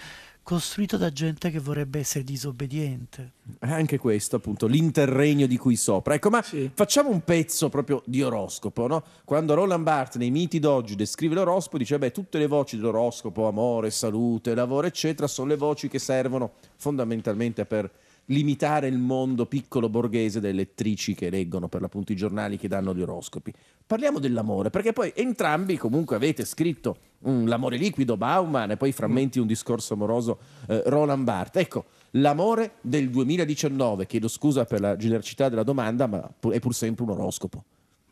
costruito 0.51 0.97
da 0.97 1.13
gente 1.13 1.49
che 1.49 1.59
vorrebbe 1.59 1.99
essere 1.99 2.25
disobbediente. 2.25 3.31
Anche 3.59 3.97
questo, 3.97 4.35
appunto, 4.35 4.67
l'interregno 4.67 5.47
di 5.47 5.55
cui 5.55 5.77
sopra. 5.77 6.13
Ecco, 6.13 6.29
ma 6.29 6.41
sì. 6.41 6.69
facciamo 6.73 7.09
un 7.09 7.23
pezzo 7.23 7.69
proprio 7.69 8.03
di 8.05 8.21
oroscopo, 8.21 8.85
no? 8.85 9.01
Quando 9.23 9.53
Roland 9.53 9.83
Barthes 9.83 10.17
nei 10.17 10.29
miti 10.29 10.59
d'oggi 10.59 10.95
descrive 10.97 11.35
l'oroscopo, 11.35 11.77
dice, 11.77 11.97
beh, 11.97 12.11
tutte 12.11 12.37
le 12.37 12.47
voci 12.47 12.75
dell'oroscopo, 12.75 13.47
amore, 13.47 13.91
salute, 13.91 14.53
lavoro, 14.53 14.87
eccetera, 14.87 15.25
sono 15.25 15.47
le 15.47 15.55
voci 15.55 15.87
che 15.87 15.99
servono 15.99 16.51
fondamentalmente 16.75 17.65
per 17.65 17.89
limitare 18.25 18.87
il 18.87 18.97
mondo 18.97 19.45
piccolo 19.45 19.89
borghese 19.89 20.39
delle 20.39 20.53
lettrici 20.53 21.13
che 21.13 21.29
leggono 21.29 21.67
per 21.67 21.81
l'appunto 21.81 22.11
i 22.11 22.15
giornali 22.15 22.57
che 22.57 22.67
danno 22.67 22.93
gli 22.93 23.01
oroscopi. 23.01 23.53
Parliamo 23.85 24.19
dell'amore, 24.19 24.69
perché 24.69 24.93
poi 24.93 25.11
entrambi 25.15 25.77
comunque 25.77 26.15
avete 26.15 26.45
scritto 26.45 26.97
um, 27.19 27.45
L'amore 27.47 27.77
liquido 27.77 28.15
Bauman 28.15 28.71
e 28.71 28.77
poi 28.77 28.91
frammenti 28.93 29.39
un 29.39 29.47
discorso 29.47 29.95
amoroso 29.95 30.39
eh, 30.67 30.83
Roland 30.85 31.23
Barthes. 31.23 31.63
Ecco, 31.63 31.85
l'amore 32.11 32.75
del 32.81 33.09
2019, 33.09 34.05
chiedo 34.05 34.29
scusa 34.29 34.63
per 34.63 34.79
la 34.79 34.95
genericità 34.95 35.49
della 35.49 35.63
domanda, 35.63 36.07
ma 36.07 36.25
è 36.51 36.59
pur 36.59 36.73
sempre 36.73 37.03
un 37.03 37.09
oroscopo. 37.09 37.63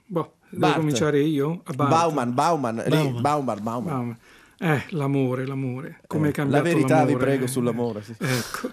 Boh, 0.05 0.33
devo 0.49 0.59
Bart. 0.65 0.75
cominciare 0.75 1.21
io? 1.21 1.61
Bauman, 1.75 2.33
Bauman, 2.33 2.33
Bauman, 2.33 3.21
Bauman, 3.21 3.63
Bauman. 3.63 3.83
Bauman. 3.83 4.17
Eh, 4.61 4.83
l'amore, 4.89 5.45
l'amore. 5.45 6.01
Come 6.07 6.29
è 6.29 6.31
cambiato 6.33 6.63
La 6.63 6.69
verità 6.69 6.95
l'amore? 6.95 7.13
vi 7.13 7.19
prego 7.19 7.47
sull'amore. 7.47 8.03
Sì. 8.03 8.15
Ecco. 8.19 8.71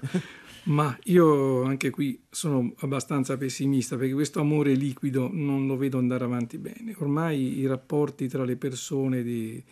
Ma 0.66 0.96
io 1.04 1.62
anche 1.62 1.90
qui 1.90 2.20
sono 2.28 2.72
abbastanza 2.78 3.36
pessimista 3.36 3.96
perché 3.96 4.14
questo 4.14 4.40
amore 4.40 4.74
liquido 4.74 5.30
non 5.32 5.66
lo 5.66 5.76
vedo 5.76 5.98
andare 5.98 6.24
avanti 6.24 6.58
bene. 6.58 6.92
Ormai 6.98 7.58
i 7.58 7.66
rapporti 7.66 8.26
tra 8.26 8.44
le 8.44 8.56
persone 8.56 9.22
di 9.22 9.62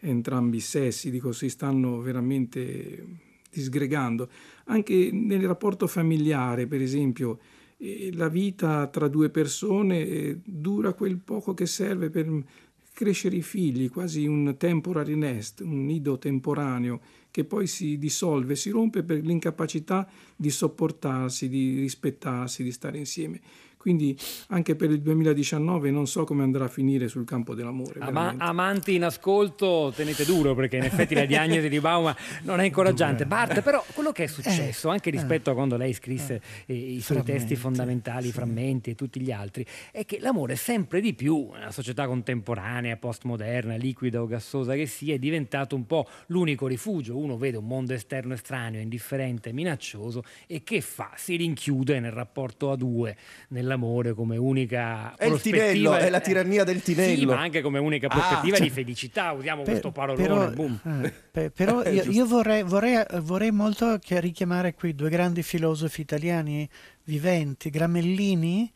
entrambi 0.00 0.56
i 0.56 0.60
sessi 0.60 1.10
dico, 1.10 1.30
si 1.30 1.48
stanno 1.48 2.00
veramente 2.00 3.04
disgregando. 3.48 4.28
Anche 4.64 5.10
nel 5.12 5.46
rapporto 5.46 5.86
familiare, 5.86 6.66
per 6.66 6.82
esempio, 6.82 7.38
eh, 7.76 8.10
la 8.14 8.28
vita 8.28 8.88
tra 8.88 9.06
due 9.06 9.30
persone 9.30 10.04
eh, 10.04 10.40
dura 10.44 10.94
quel 10.94 11.18
poco 11.18 11.54
che 11.54 11.66
serve 11.66 12.10
per 12.10 12.28
crescere 13.00 13.36
i 13.36 13.42
figli, 13.42 13.88
quasi 13.88 14.26
un 14.26 14.56
temporary 14.58 15.14
nest, 15.14 15.60
un 15.60 15.86
nido 15.86 16.18
temporaneo 16.18 17.00
che 17.30 17.44
poi 17.46 17.66
si 17.66 17.96
dissolve, 17.96 18.54
si 18.56 18.68
rompe 18.68 19.02
per 19.02 19.24
l'incapacità 19.24 20.06
di 20.36 20.50
sopportarsi, 20.50 21.48
di 21.48 21.78
rispettarsi, 21.80 22.62
di 22.62 22.70
stare 22.70 22.98
insieme. 22.98 23.40
Quindi 23.80 24.14
anche 24.48 24.76
per 24.76 24.90
il 24.90 25.00
2019 25.00 25.90
non 25.90 26.06
so 26.06 26.24
come 26.24 26.42
andrà 26.42 26.66
a 26.66 26.68
finire 26.68 27.08
sul 27.08 27.24
campo 27.24 27.54
dell'amore. 27.54 28.00
Ama- 28.00 28.34
amanti 28.36 28.94
in 28.94 29.04
ascolto, 29.04 29.90
tenete 29.96 30.26
duro 30.26 30.54
perché 30.54 30.76
in 30.76 30.82
effetti 30.82 31.14
la 31.14 31.24
diagnosi 31.24 31.66
di 31.70 31.80
Bauman 31.80 32.14
non 32.42 32.60
è 32.60 32.66
incoraggiante. 32.66 33.24
Bart, 33.24 33.62
però 33.62 33.82
quello 33.94 34.12
che 34.12 34.24
è 34.24 34.26
successo, 34.26 34.88
eh, 34.88 34.92
anche 34.92 35.08
rispetto 35.08 35.50
a 35.50 35.54
quando 35.54 35.78
lei 35.78 35.94
scrisse 35.94 36.42
eh, 36.66 36.74
i 36.74 37.00
suoi 37.00 37.22
testi 37.22 37.56
fondamentali, 37.56 38.28
i 38.28 38.32
frammenti 38.32 38.90
e 38.90 38.94
tutti 38.94 39.18
gli 39.18 39.32
altri, 39.32 39.64
è 39.90 40.04
che 40.04 40.18
l'amore 40.20 40.56
sempre 40.56 41.00
di 41.00 41.14
più, 41.14 41.48
nella 41.54 41.70
società 41.70 42.06
contemporanea, 42.06 42.98
postmoderna, 42.98 43.76
liquida 43.76 44.20
o 44.20 44.26
gassosa 44.26 44.74
che 44.74 44.84
sia, 44.84 45.14
è 45.14 45.18
diventato 45.18 45.74
un 45.74 45.86
po' 45.86 46.06
l'unico 46.26 46.66
rifugio. 46.66 47.16
Uno 47.16 47.38
vede 47.38 47.56
un 47.56 47.66
mondo 47.66 47.94
esterno 47.94 48.34
estraneo, 48.34 48.78
indifferente, 48.78 49.54
minaccioso 49.54 50.22
e 50.46 50.62
che 50.62 50.82
fa? 50.82 51.12
Si 51.16 51.36
rinchiude 51.36 51.98
nel 51.98 52.12
rapporto 52.12 52.70
a 52.70 52.76
due, 52.76 53.16
nella 53.48 53.68
l'amore 53.70 54.12
come 54.12 54.36
unica 54.36 55.14
è 55.16 55.26
il 55.26 55.40
tinello, 55.40 55.94
è 55.94 56.10
la 56.10 56.20
tirannia 56.20 56.64
del 56.64 56.82
tinello. 56.82 57.18
Sì, 57.18 57.24
ma 57.26 57.40
anche 57.40 57.60
come 57.60 57.78
unica 57.78 58.06
ah, 58.06 58.10
prospettiva 58.10 58.56
ah, 58.56 58.58
cioè, 58.58 58.68
di 58.68 58.72
felicità, 58.72 59.32
usiamo 59.32 59.62
per, 59.62 59.70
questo 59.70 59.90
parolone, 59.90 60.26
però, 60.26 60.50
boom. 60.50 61.02
Eh, 61.02 61.12
per, 61.30 61.50
però 61.52 61.82
io, 61.84 62.04
io 62.04 62.26
vorrei, 62.26 62.62
vorrei, 62.62 63.02
vorrei, 63.20 63.50
molto 63.50 63.98
richiamare 64.06 64.74
qui 64.74 64.94
due 64.94 65.08
grandi 65.08 65.42
filosofi 65.42 66.00
italiani 66.00 66.68
viventi, 67.04 67.70
Gramellini 67.70 68.70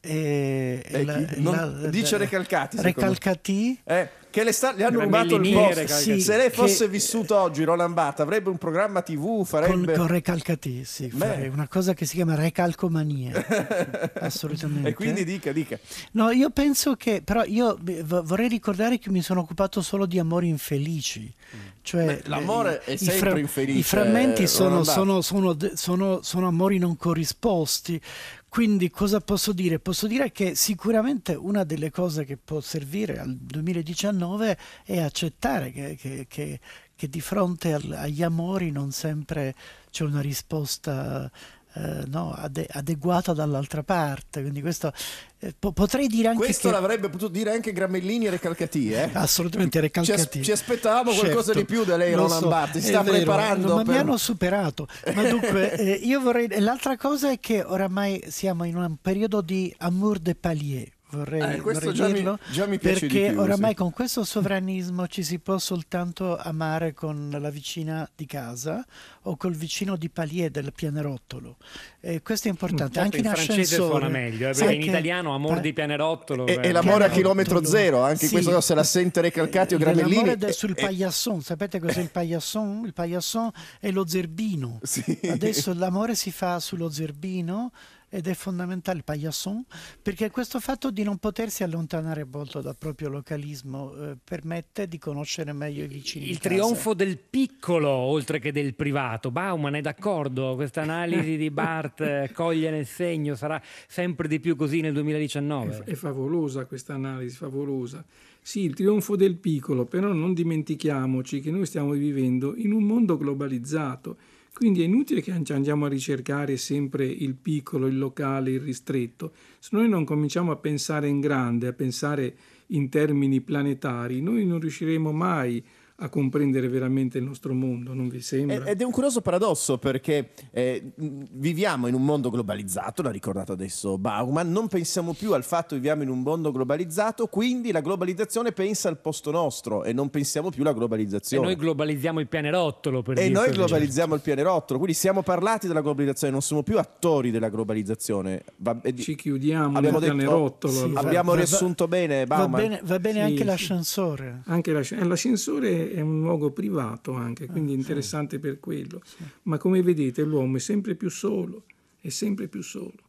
e, 0.00 0.82
e 0.84 1.04
la, 1.04 1.26
la, 1.36 1.88
dice 1.88 2.16
Recalcati. 2.16 2.80
Recalcati. 2.80 3.80
Eh 3.84 4.08
che 4.30 4.44
le, 4.44 4.52
sta- 4.52 4.72
le 4.72 4.84
hanno 4.84 5.00
rubato 5.00 5.36
il 5.36 5.52
posto. 5.52 5.86
Sì, 5.86 6.20
Se 6.20 6.36
lei 6.36 6.50
fosse 6.50 6.84
che... 6.84 6.90
vissuto 6.90 7.36
oggi, 7.36 7.64
Roland 7.64 7.94
Barthes, 7.94 8.24
avrebbe 8.24 8.50
un 8.50 8.58
programma 8.58 9.02
TV, 9.02 9.44
farebbe... 9.44 9.92
Con, 9.92 9.94
con 9.94 10.06
Recalcati, 10.06 10.84
sì, 10.84 11.10
una 11.12 11.66
cosa 11.68 11.94
che 11.94 12.04
si 12.04 12.16
chiama 12.16 12.34
recalcomania. 12.34 13.32
Assolutamente. 14.20 14.90
E 14.90 14.94
quindi 14.94 15.24
dica, 15.24 15.52
dica. 15.52 15.78
No, 16.12 16.30
io 16.30 16.50
penso 16.50 16.94
che, 16.94 17.22
però 17.24 17.42
io 17.44 17.78
vorrei 18.04 18.48
ricordare 18.48 18.98
che 18.98 19.10
mi 19.10 19.22
sono 19.22 19.40
occupato 19.40 19.80
solo 19.80 20.06
di 20.06 20.18
amori 20.18 20.48
infelici. 20.48 21.32
Cioè, 21.80 22.04
Beh, 22.04 22.22
l'amore 22.26 22.80
è 22.84 22.96
sempre 22.96 23.30
fra- 23.30 23.38
infelice. 23.38 23.78
I 23.78 23.82
frammenti 23.82 24.46
sono, 24.46 24.84
sono, 24.84 25.22
sono, 25.22 26.20
sono 26.22 26.46
amori 26.46 26.76
non 26.78 26.96
corrisposti. 26.96 28.00
Quindi 28.48 28.90
cosa 28.90 29.20
posso 29.20 29.52
dire? 29.52 29.78
Posso 29.78 30.06
dire 30.06 30.32
che 30.32 30.54
sicuramente 30.54 31.34
una 31.34 31.64
delle 31.64 31.90
cose 31.90 32.24
che 32.24 32.36
può 32.36 32.60
servire 32.60 33.18
al 33.18 33.36
2019 33.36 34.58
è 34.84 34.98
accettare 35.00 35.70
che, 35.70 35.96
che, 35.96 36.26
che, 36.26 36.60
che 36.96 37.08
di 37.08 37.20
fronte 37.20 37.74
al, 37.74 37.92
agli 37.92 38.22
amori 38.22 38.70
non 38.70 38.90
sempre 38.90 39.54
c'è 39.90 40.04
una 40.04 40.22
risposta 40.22 41.30
eh, 41.74 42.04
no, 42.06 42.32
ade- 42.32 42.66
adeguata 42.70 43.32
dall'altra 43.32 43.82
parte. 43.82 44.40
Quindi 44.40 44.60
questo 44.60 44.92
eh, 45.38 45.54
po- 45.58 45.72
potrei 45.72 46.06
dire 46.06 46.28
anche 46.28 46.44
questo 46.44 46.68
che... 46.68 46.74
l'avrebbe 46.74 47.08
potuto 47.08 47.30
dire 47.30 47.52
anche 47.52 47.72
Gramellini 47.72 48.26
e 48.26 48.30
Recalcati. 48.30 48.90
Eh? 48.90 49.10
Assolutamente 49.12 49.80
Recalcati. 49.80 50.18
Ci, 50.18 50.38
as- 50.38 50.44
ci 50.44 50.52
aspettavamo 50.52 51.10
certo, 51.10 51.26
qualcosa 51.26 51.52
di 51.54 51.64
più 51.64 51.84
da 51.84 51.96
lei, 51.96 52.14
Roland 52.14 52.42
so, 52.42 52.48
Barthes. 52.48 52.82
Si 52.82 52.88
sta 52.88 53.02
vero, 53.02 53.16
preparando. 53.16 53.76
Ma 53.76 53.82
per... 53.82 53.94
mi 53.94 53.98
hanno 53.98 54.16
superato. 54.16 54.88
Ma 55.14 55.22
dunque, 55.22 55.72
eh, 55.78 55.92
io 55.92 56.20
vorrei. 56.20 56.48
L'altra 56.60 56.96
cosa 56.96 57.30
è 57.30 57.38
che 57.38 57.62
oramai 57.62 58.24
siamo 58.28 58.64
in 58.64 58.76
un 58.76 58.96
periodo 59.00 59.40
di 59.40 59.74
amour 59.78 60.18
de 60.18 60.34
palier 60.34 60.96
vorrei, 61.10 61.54
eh, 61.54 61.60
vorrei 61.60 61.92
già 61.94 62.06
dirlo 62.06 62.32
mi, 62.32 62.52
già 62.52 62.66
mi 62.66 62.78
perché 62.78 63.30
più, 63.30 63.40
oramai 63.40 63.70
sì. 63.70 63.76
con 63.76 63.90
questo 63.92 64.24
sovranismo 64.24 65.06
ci 65.06 65.22
si 65.22 65.38
può 65.38 65.58
soltanto 65.58 66.36
amare 66.36 66.92
con 66.92 67.34
la 67.40 67.50
vicina 67.50 68.08
di 68.14 68.26
casa 68.26 68.84
o 69.22 69.36
col 69.36 69.54
vicino 69.54 69.96
di 69.96 70.10
palier 70.10 70.50
del 70.50 70.72
pianerottolo 70.74 71.56
e 72.00 72.20
questo 72.22 72.48
è 72.48 72.50
importante 72.50 73.00
mm, 73.00 73.02
anche 73.02 73.18
in, 73.18 73.24
in 73.24 73.32
francese 73.32 73.76
suona 73.76 74.08
meglio 74.08 74.48
eh, 74.48 74.52
perché 74.52 74.74
in 74.74 74.82
italiano 74.82 75.34
amor 75.34 75.54
pa- 75.54 75.60
di 75.60 75.72
pianerottolo 75.72 76.46
e, 76.46 76.58
e 76.62 76.72
l'amore 76.72 77.04
a 77.04 77.08
chilometro 77.08 77.64
zero 77.64 78.02
anche 78.02 78.26
sì. 78.26 78.32
questo 78.32 78.60
se 78.60 78.74
la 78.74 78.84
sente 78.84 79.20
Recalcati 79.20 79.74
o 79.74 79.78
Gramellini 79.78 80.14
l'amore 80.14 80.36
de, 80.36 80.52
sul 80.52 80.74
e, 80.76 80.82
paillasson 80.82 81.40
sapete 81.40 81.80
cos'è 81.80 82.00
il 82.00 82.10
paillasson? 82.10 82.82
il 82.84 82.92
paillasson 82.92 83.50
è 83.80 83.90
lo 83.90 84.06
zerbino 84.06 84.78
sì. 84.82 85.20
adesso 85.30 85.72
l'amore 85.76 86.14
si 86.14 86.30
fa 86.30 86.60
sullo 86.60 86.90
zerbino 86.90 87.72
ed 88.08 88.26
è 88.26 88.34
fondamentale 88.34 88.98
il 88.98 89.04
paillasson 89.04 89.64
perché 90.00 90.30
questo 90.30 90.60
fatto 90.60 90.90
di 90.90 91.02
non 91.02 91.18
potersi 91.18 91.62
allontanare 91.62 92.24
molto 92.24 92.60
dal 92.60 92.76
proprio 92.76 93.08
localismo 93.08 93.94
eh, 93.94 94.16
permette 94.22 94.88
di 94.88 94.98
conoscere 94.98 95.52
meglio 95.52 95.84
i 95.84 95.88
vicini. 95.88 96.30
Il 96.30 96.38
trionfo 96.38 96.94
del 96.94 97.18
piccolo 97.18 97.88
oltre 97.90 98.38
che 98.38 98.52
del 98.52 98.74
privato. 98.74 99.30
Bauman 99.30 99.74
è 99.74 99.80
d'accordo, 99.80 100.54
questa 100.54 100.82
analisi 100.82 101.36
di 101.36 101.50
Barth 101.50 102.00
eh, 102.00 102.30
coglie 102.32 102.70
nel 102.70 102.86
segno, 102.86 103.34
sarà 103.34 103.60
sempre 103.86 104.28
di 104.28 104.40
più 104.40 104.56
così 104.56 104.80
nel 104.80 104.92
2019. 104.92 105.84
È, 105.84 105.90
è 105.90 105.94
favolosa 105.94 106.64
questa 106.64 106.94
analisi, 106.94 107.36
favolosa. 107.36 108.04
Sì, 108.40 108.62
il 108.62 108.74
trionfo 108.74 109.16
del 109.16 109.36
piccolo, 109.36 109.84
però 109.84 110.12
non 110.12 110.32
dimentichiamoci 110.32 111.40
che 111.40 111.50
noi 111.50 111.66
stiamo 111.66 111.92
vivendo 111.92 112.54
in 112.56 112.72
un 112.72 112.84
mondo 112.84 113.18
globalizzato 113.18 114.16
Quindi 114.58 114.82
è 114.82 114.86
inutile 114.86 115.20
che 115.20 115.30
andiamo 115.30 115.86
a 115.86 115.88
ricercare 115.88 116.56
sempre 116.56 117.06
il 117.06 117.36
piccolo, 117.36 117.86
il 117.86 117.96
locale, 117.96 118.50
il 118.50 118.58
ristretto. 118.58 119.30
Se 119.60 119.68
noi 119.70 119.88
non 119.88 120.04
cominciamo 120.04 120.50
a 120.50 120.56
pensare 120.56 121.06
in 121.06 121.20
grande, 121.20 121.68
a 121.68 121.72
pensare 121.72 122.34
in 122.66 122.88
termini 122.88 123.40
planetari, 123.40 124.20
noi 124.20 124.44
non 124.44 124.58
riusciremo 124.58 125.12
mai 125.12 125.64
a 126.00 126.08
comprendere 126.08 126.68
veramente 126.68 127.18
il 127.18 127.24
nostro 127.24 127.52
mondo, 127.54 127.92
non 127.92 128.08
vi 128.08 128.20
sembra? 128.20 128.64
Ed 128.64 128.80
è 128.80 128.84
un 128.84 128.92
curioso 128.92 129.20
paradosso 129.20 129.78
perché 129.78 130.30
eh, 130.52 130.92
viviamo 130.94 131.88
in 131.88 131.94
un 131.94 132.04
mondo 132.04 132.30
globalizzato, 132.30 133.02
l'ha 133.02 133.10
ricordato 133.10 133.50
adesso 133.50 133.98
Bauman, 133.98 134.48
non 134.48 134.68
pensiamo 134.68 135.12
più 135.12 135.32
al 135.32 135.42
fatto 135.42 135.70
che 135.70 135.76
viviamo 135.76 136.04
in 136.04 136.08
un 136.08 136.20
mondo 136.20 136.52
globalizzato, 136.52 137.26
quindi 137.26 137.72
la 137.72 137.80
globalizzazione 137.80 138.52
pensa 138.52 138.88
al 138.88 138.98
posto 138.98 139.32
nostro 139.32 139.82
e 139.82 139.92
non 139.92 140.08
pensiamo 140.08 140.50
più 140.50 140.62
alla 140.62 140.72
globalizzazione. 140.72 141.42
E 141.42 141.46
noi 141.46 141.56
globalizziamo 141.56 142.20
il 142.20 142.28
pianerottolo 142.28 143.02
per 143.02 143.18
E 143.18 143.28
noi 143.28 143.50
globalizziamo 143.50 144.14
il 144.14 144.20
pianerottolo, 144.20 144.78
quindi 144.78 144.96
siamo 144.96 145.22
parlati 145.22 145.66
della 145.66 145.80
globalizzazione, 145.80 146.32
non 146.32 146.42
siamo 146.42 146.62
più 146.62 146.78
attori 146.78 147.32
della 147.32 147.48
globalizzazione. 147.48 148.44
Va, 148.58 148.78
eh, 148.82 148.94
Ci 148.94 149.16
chiudiamo 149.16 149.76
abbiamo 149.76 149.98
nel 149.98 150.14
pianerottolo. 150.14 150.72
Sì, 150.72 150.92
abbiamo 150.94 151.32
va, 151.32 151.38
riassunto 151.38 151.86
va, 151.86 151.90
bene 151.90 152.24
Bauman. 152.24 152.50
Va 152.50 152.56
bene, 152.56 152.80
va 152.84 152.98
bene 153.00 153.18
sì, 153.18 153.24
anche 153.24 153.44
l'ascensore. 153.44 154.42
Anche 154.44 154.72
l'ascensore 154.72 155.87
è 155.90 156.00
un 156.00 156.20
luogo 156.20 156.50
privato 156.50 157.12
anche, 157.12 157.44
ah, 157.44 157.46
quindi 157.48 157.72
interessante 157.72 158.36
sì. 158.36 158.40
per 158.42 158.60
quello. 158.60 159.00
Sì. 159.04 159.24
Ma 159.44 159.58
come 159.58 159.82
vedete 159.82 160.22
l'uomo 160.22 160.56
è 160.56 160.60
sempre 160.60 160.94
più 160.94 161.10
solo, 161.10 161.64
è 162.00 162.08
sempre 162.08 162.48
più 162.48 162.62
solo. 162.62 163.06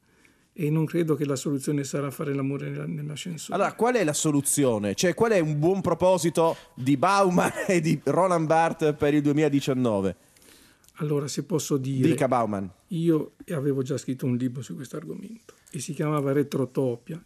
E 0.53 0.69
non 0.69 0.85
credo 0.85 1.15
che 1.15 1.25
la 1.25 1.37
soluzione 1.37 1.83
sarà 1.85 2.11
fare 2.11 2.33
l'amore 2.33 2.69
nell'ascensore. 2.85 3.55
Allora, 3.55 3.73
qual 3.73 3.95
è 3.95 4.03
la 4.03 4.13
soluzione? 4.13 4.93
Cioè, 4.93 5.13
qual 5.13 5.31
è 5.31 5.39
un 5.39 5.57
buon 5.57 5.79
proposito 5.79 6.57
di 6.73 6.97
Bauman 6.97 7.51
e 7.67 7.79
di 7.79 7.99
Roland 8.03 8.45
Barthes 8.45 8.95
per 8.97 9.13
il 9.13 9.21
2019? 9.21 10.15
Allora, 10.95 11.29
se 11.29 11.43
posso 11.43 11.77
dire... 11.77 12.09
Dica 12.09 12.27
Bauman. 12.27 12.69
Io 12.87 13.35
avevo 13.51 13.83
già 13.83 13.97
scritto 13.97 14.25
un 14.25 14.35
libro 14.35 14.61
su 14.61 14.75
questo 14.75 14.97
argomento 14.97 15.53
e 15.71 15.79
si 15.79 15.93
chiamava 15.93 16.33
Retrotopia 16.33 17.21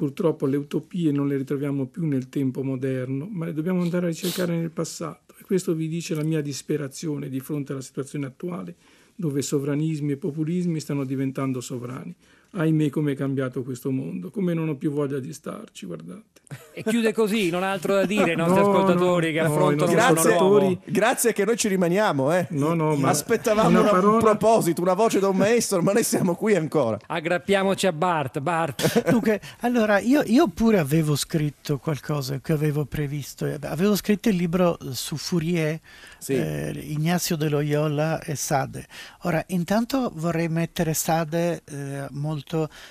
Purtroppo 0.00 0.46
le 0.46 0.56
utopie 0.56 1.12
non 1.12 1.28
le 1.28 1.36
ritroviamo 1.36 1.84
più 1.84 2.06
nel 2.06 2.30
tempo 2.30 2.62
moderno, 2.62 3.28
ma 3.30 3.44
le 3.44 3.52
dobbiamo 3.52 3.82
andare 3.82 4.06
a 4.06 4.08
ricercare 4.08 4.56
nel 4.56 4.70
passato. 4.70 5.34
E 5.38 5.44
questo 5.44 5.74
vi 5.74 5.88
dice 5.88 6.14
la 6.14 6.22
mia 6.22 6.40
disperazione 6.40 7.28
di 7.28 7.38
fronte 7.38 7.72
alla 7.72 7.82
situazione 7.82 8.24
attuale, 8.24 8.76
dove 9.14 9.42
sovranismi 9.42 10.12
e 10.12 10.16
populismi 10.16 10.80
stanno 10.80 11.04
diventando 11.04 11.60
sovrani 11.60 12.16
ahimè 12.52 12.88
come 12.90 13.12
è 13.12 13.14
cambiato 13.16 13.62
questo 13.62 13.90
mondo, 13.90 14.30
come 14.30 14.54
non 14.54 14.68
ho 14.68 14.76
più 14.76 14.90
voglia 14.90 15.18
di 15.18 15.32
starci, 15.32 15.86
guardate. 15.86 16.38
E 16.72 16.82
chiude 16.82 17.12
così, 17.12 17.48
non 17.48 17.62
ha 17.62 17.70
altro 17.70 17.94
da 17.94 18.04
dire 18.04 18.30
ai 18.30 18.36
nostri 18.36 18.60
no, 18.60 18.70
ascoltatori 18.70 19.26
no, 19.28 19.32
che 19.32 19.40
affrontano 19.40 19.90
no, 19.90 19.96
grazie, 19.96 20.78
grazie 20.84 21.32
che 21.32 21.44
noi 21.44 21.56
ci 21.56 21.68
rimaniamo, 21.68 22.32
eh. 22.32 22.46
no, 22.50 22.74
no, 22.74 22.96
ma 22.96 23.10
aspettavamo 23.10 23.80
una 23.80 23.90
parola... 23.90 24.14
un 24.14 24.18
proposito, 24.18 24.82
una 24.82 24.94
voce 24.94 25.20
da 25.20 25.28
un 25.28 25.36
maestro, 25.36 25.80
ma 25.80 25.92
noi 25.92 26.02
siamo 26.02 26.34
qui 26.34 26.56
ancora. 26.56 26.98
Aggrappiamoci 27.06 27.86
a 27.86 27.92
Bart, 27.92 28.40
Bart. 28.40 29.02
Dunque, 29.10 29.40
allora, 29.60 30.00
io, 30.00 30.22
io 30.24 30.48
pure 30.48 30.78
avevo 30.78 31.14
scritto 31.14 31.78
qualcosa 31.78 32.40
che 32.40 32.52
avevo 32.52 32.84
previsto, 32.84 33.44
avevo 33.62 33.94
scritto 33.94 34.28
il 34.28 34.36
libro 34.36 34.76
su 34.90 35.16
Fourier, 35.16 35.78
sì. 36.18 36.34
eh, 36.34 36.72
Ignazio 36.74 37.36
de 37.36 37.48
Loyola 37.48 38.20
e 38.22 38.34
Sade. 38.34 38.86
Ora, 39.22 39.42
intanto 39.48 40.10
vorrei 40.16 40.48
mettere 40.48 40.94
Sade 40.94 41.62
eh, 41.64 42.06
molto, 42.10 42.39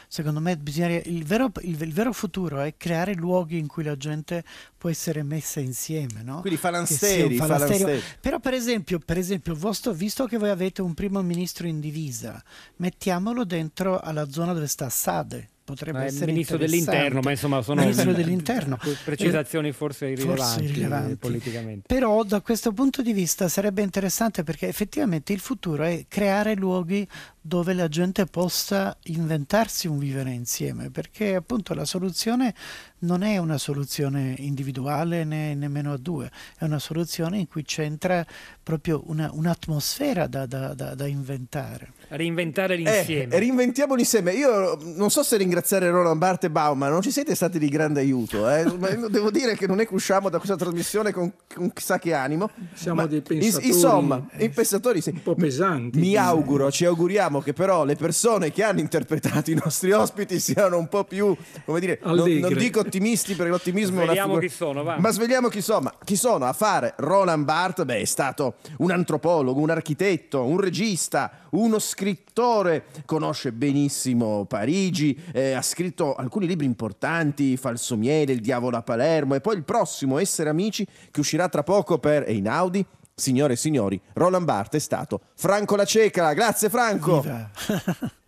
secondo 0.08 0.40
me, 0.40 0.58
bisognerebbe, 0.58 1.10
il, 1.10 1.24
vero, 1.26 1.52
il, 1.62 1.82
il 1.82 1.94
vero 1.94 2.14
futuro 2.14 2.60
è 2.62 2.76
creare 2.78 3.14
luoghi 3.14 3.58
in 3.58 3.68
cui 3.68 3.84
la 3.84 3.98
gente 3.98 4.44
può 4.78 4.90
essere 4.90 5.24
messa 5.24 5.60
insieme, 5.60 6.22
no? 6.24 6.42
Quindi 6.42 6.60
falansteri, 6.60 7.36
falansteri. 7.36 8.02
Però 8.20 8.40
per 8.40 8.54
esempio, 8.54 9.00
per 9.00 9.18
esempio 9.18 9.56
vostro, 9.56 9.92
visto 9.92 10.26
che 10.26 10.38
voi 10.38 10.50
avete 10.50 10.82
un 10.82 10.94
primo 10.94 11.22
ministro 11.22 11.68
in 11.68 11.80
divisa, 11.80 12.42
mettiamolo 12.78 13.44
dentro 13.44 14.00
alla 14.00 14.30
zona 14.30 14.54
dove 14.54 14.68
sta 14.68 14.90
Sade 14.90 15.50
potrebbe 15.70 16.04
essere 16.06 16.26
il 16.26 16.32
ministro 16.32 16.58
dell'interno, 16.58 17.20
ma 17.22 17.32
insomma 17.32 17.62
sono 17.62 17.82
ministro 17.82 18.14
dell'interno. 18.14 18.78
precisazioni 19.04 19.72
forse 19.72 20.08
irrilevanti, 20.08 20.42
forse 20.42 20.64
irrilevanti 20.64 21.16
politicamente. 21.16 21.84
Però 21.88 22.24
da 22.24 22.42
questo 22.42 22.72
punto 22.72 23.02
di 23.02 23.14
vista 23.14 23.48
sarebbe 23.48 23.82
interessante 23.82 24.44
perché 24.44 24.68
effettivamente 24.68 25.34
il 25.34 25.40
futuro 25.40 25.84
è 25.84 26.06
creare 26.08 26.56
luoghi 26.56 27.08
dove 27.42 27.74
la 27.74 27.88
gente 27.88 28.26
possa 28.26 28.96
inventarsi 29.04 29.88
un 29.88 29.98
vivere 29.98 30.32
insieme, 30.32 30.90
perché 30.90 31.36
appunto 31.36 31.74
la 31.74 31.86
soluzione 31.86 32.54
non 33.00 33.24
è 33.24 33.38
una 33.38 33.58
soluzione 33.58 34.36
individuale 34.40 35.24
né 35.24 35.54
nemmeno 35.56 35.94
a 35.94 35.98
due, 35.98 36.30
è 36.58 36.64
una 36.64 36.80
soluzione 36.80 37.38
in 37.38 37.48
cui 37.48 37.64
c'entra 37.64 38.26
proprio 38.64 39.04
una, 39.08 39.30
un'atmosfera 39.34 40.28
da, 40.28 40.46
da, 40.46 40.74
da, 40.74 40.96
da 40.96 41.08
inventare. 41.08 41.94
Reinventare 42.10 42.76
l'insieme. 42.76 43.36
Eh, 43.36 43.40
reinventiamolo 43.40 44.00
insieme. 44.00 44.34
Io 44.34 44.78
non 44.96 45.12
so 45.12 45.22
se 45.22 45.38
ringraziare 45.38 45.90
Roland 45.92 46.18
Barthes 46.18 46.50
e 46.50 46.52
Bauman, 46.52 46.92
non 46.92 47.02
ci 47.02 47.12
siete 47.12 47.36
stati 47.36 47.60
di 47.60 47.70
grande 47.70 48.00
aiuto. 48.00 48.50
Eh? 48.50 48.64
devo 49.10 49.30
dire 49.30 49.56
che 49.56 49.68
non 49.68 49.80
è 49.80 49.88
che 49.88 49.94
usciamo 49.94 50.30
da 50.30 50.38
questa 50.38 50.56
trasmissione 50.56 51.12
con, 51.12 51.32
con 51.54 51.72
chissà 51.72 52.00
che 52.00 52.14
animo. 52.14 52.50
Siamo 52.74 53.06
dei 53.06 53.22
pensatori. 53.22 53.68
Insomma, 53.68 54.28
eh, 54.32 54.46
i 54.46 54.50
pensatori 54.50 55.02
sì. 55.02 55.10
Un 55.10 55.22
po' 55.22 55.36
pesanti. 55.36 56.00
Mi 56.00 56.16
auguro, 56.16 56.72
ci 56.72 56.86
auguriamo 56.86 57.42
che 57.42 57.54
però 57.54 57.86
le 57.86 57.96
persone 57.96 58.52
che 58.52 58.64
hanno 58.64 58.80
interpretato 58.80 59.52
i 59.52 59.60
nostri 59.62 59.92
ospiti 59.92 60.40
siano 60.40 60.78
un 60.78 60.88
po' 60.88 61.04
più, 61.04 61.36
come 61.66 61.80
dire, 61.80 62.00
non, 62.04 62.18
non, 62.18 62.54
dico 62.54 62.84
ottimisti 62.90 63.36
perché 63.36 63.52
l'ottimismo 63.52 64.04
svegliamo 64.04 64.12
è 64.12 64.14
una 64.14 64.24
figura... 64.24 64.48
chi 64.48 64.54
sono, 64.54 64.84
va. 64.84 64.98
Ma 65.00 65.12
svegliamo 65.12 65.48
chi 65.48 65.62
sono, 65.62 65.92
chi 66.04 66.16
sono 66.16 66.46
a 66.46 66.54
fare 66.54 66.94
Roland 66.98 67.46
Barthes, 67.46 67.86
beh, 67.86 68.00
è 68.00 68.06
stato 68.06 68.56
un 68.78 68.92
antropologo, 68.92 69.60
un 69.60 69.70
architetto, 69.70 70.44
un 70.44 70.60
regista, 70.60 71.32
uno 71.52 71.80
scrittore, 71.80 72.86
conosce 73.06 73.52
benissimo 73.52 74.46
Parigi, 74.46 75.18
eh, 75.32 75.54
ha 75.54 75.62
scritto 75.62 76.16
alcuni 76.16 76.48
libri 76.48 76.66
importanti, 76.66 77.58
Falsomiele, 77.58 78.34
Il 78.34 78.42
diavolo 78.42 78.78
a 78.78 78.82
Palermo 78.82 79.36
e 79.36 79.42
poi 79.42 79.56
il 79.56 79.64
prossimo 79.64 80.18
Essere 80.20 80.50
amici 80.50 80.86
che 81.12 81.20
uscirà 81.20 81.48
tra 81.50 81.64
poco 81.64 81.98
per 82.00 82.24
Einaudi 82.28 82.86
Signore 83.20 83.54
e 83.54 83.58
signori, 83.58 84.00
Roland 84.14 84.46
Barthes 84.46 84.82
è 84.82 84.84
stato 84.84 85.20
Franco 85.36 85.76
La 85.76 85.84
Cieca. 85.84 86.32
Grazie 86.32 86.70
Franco. 86.70 87.22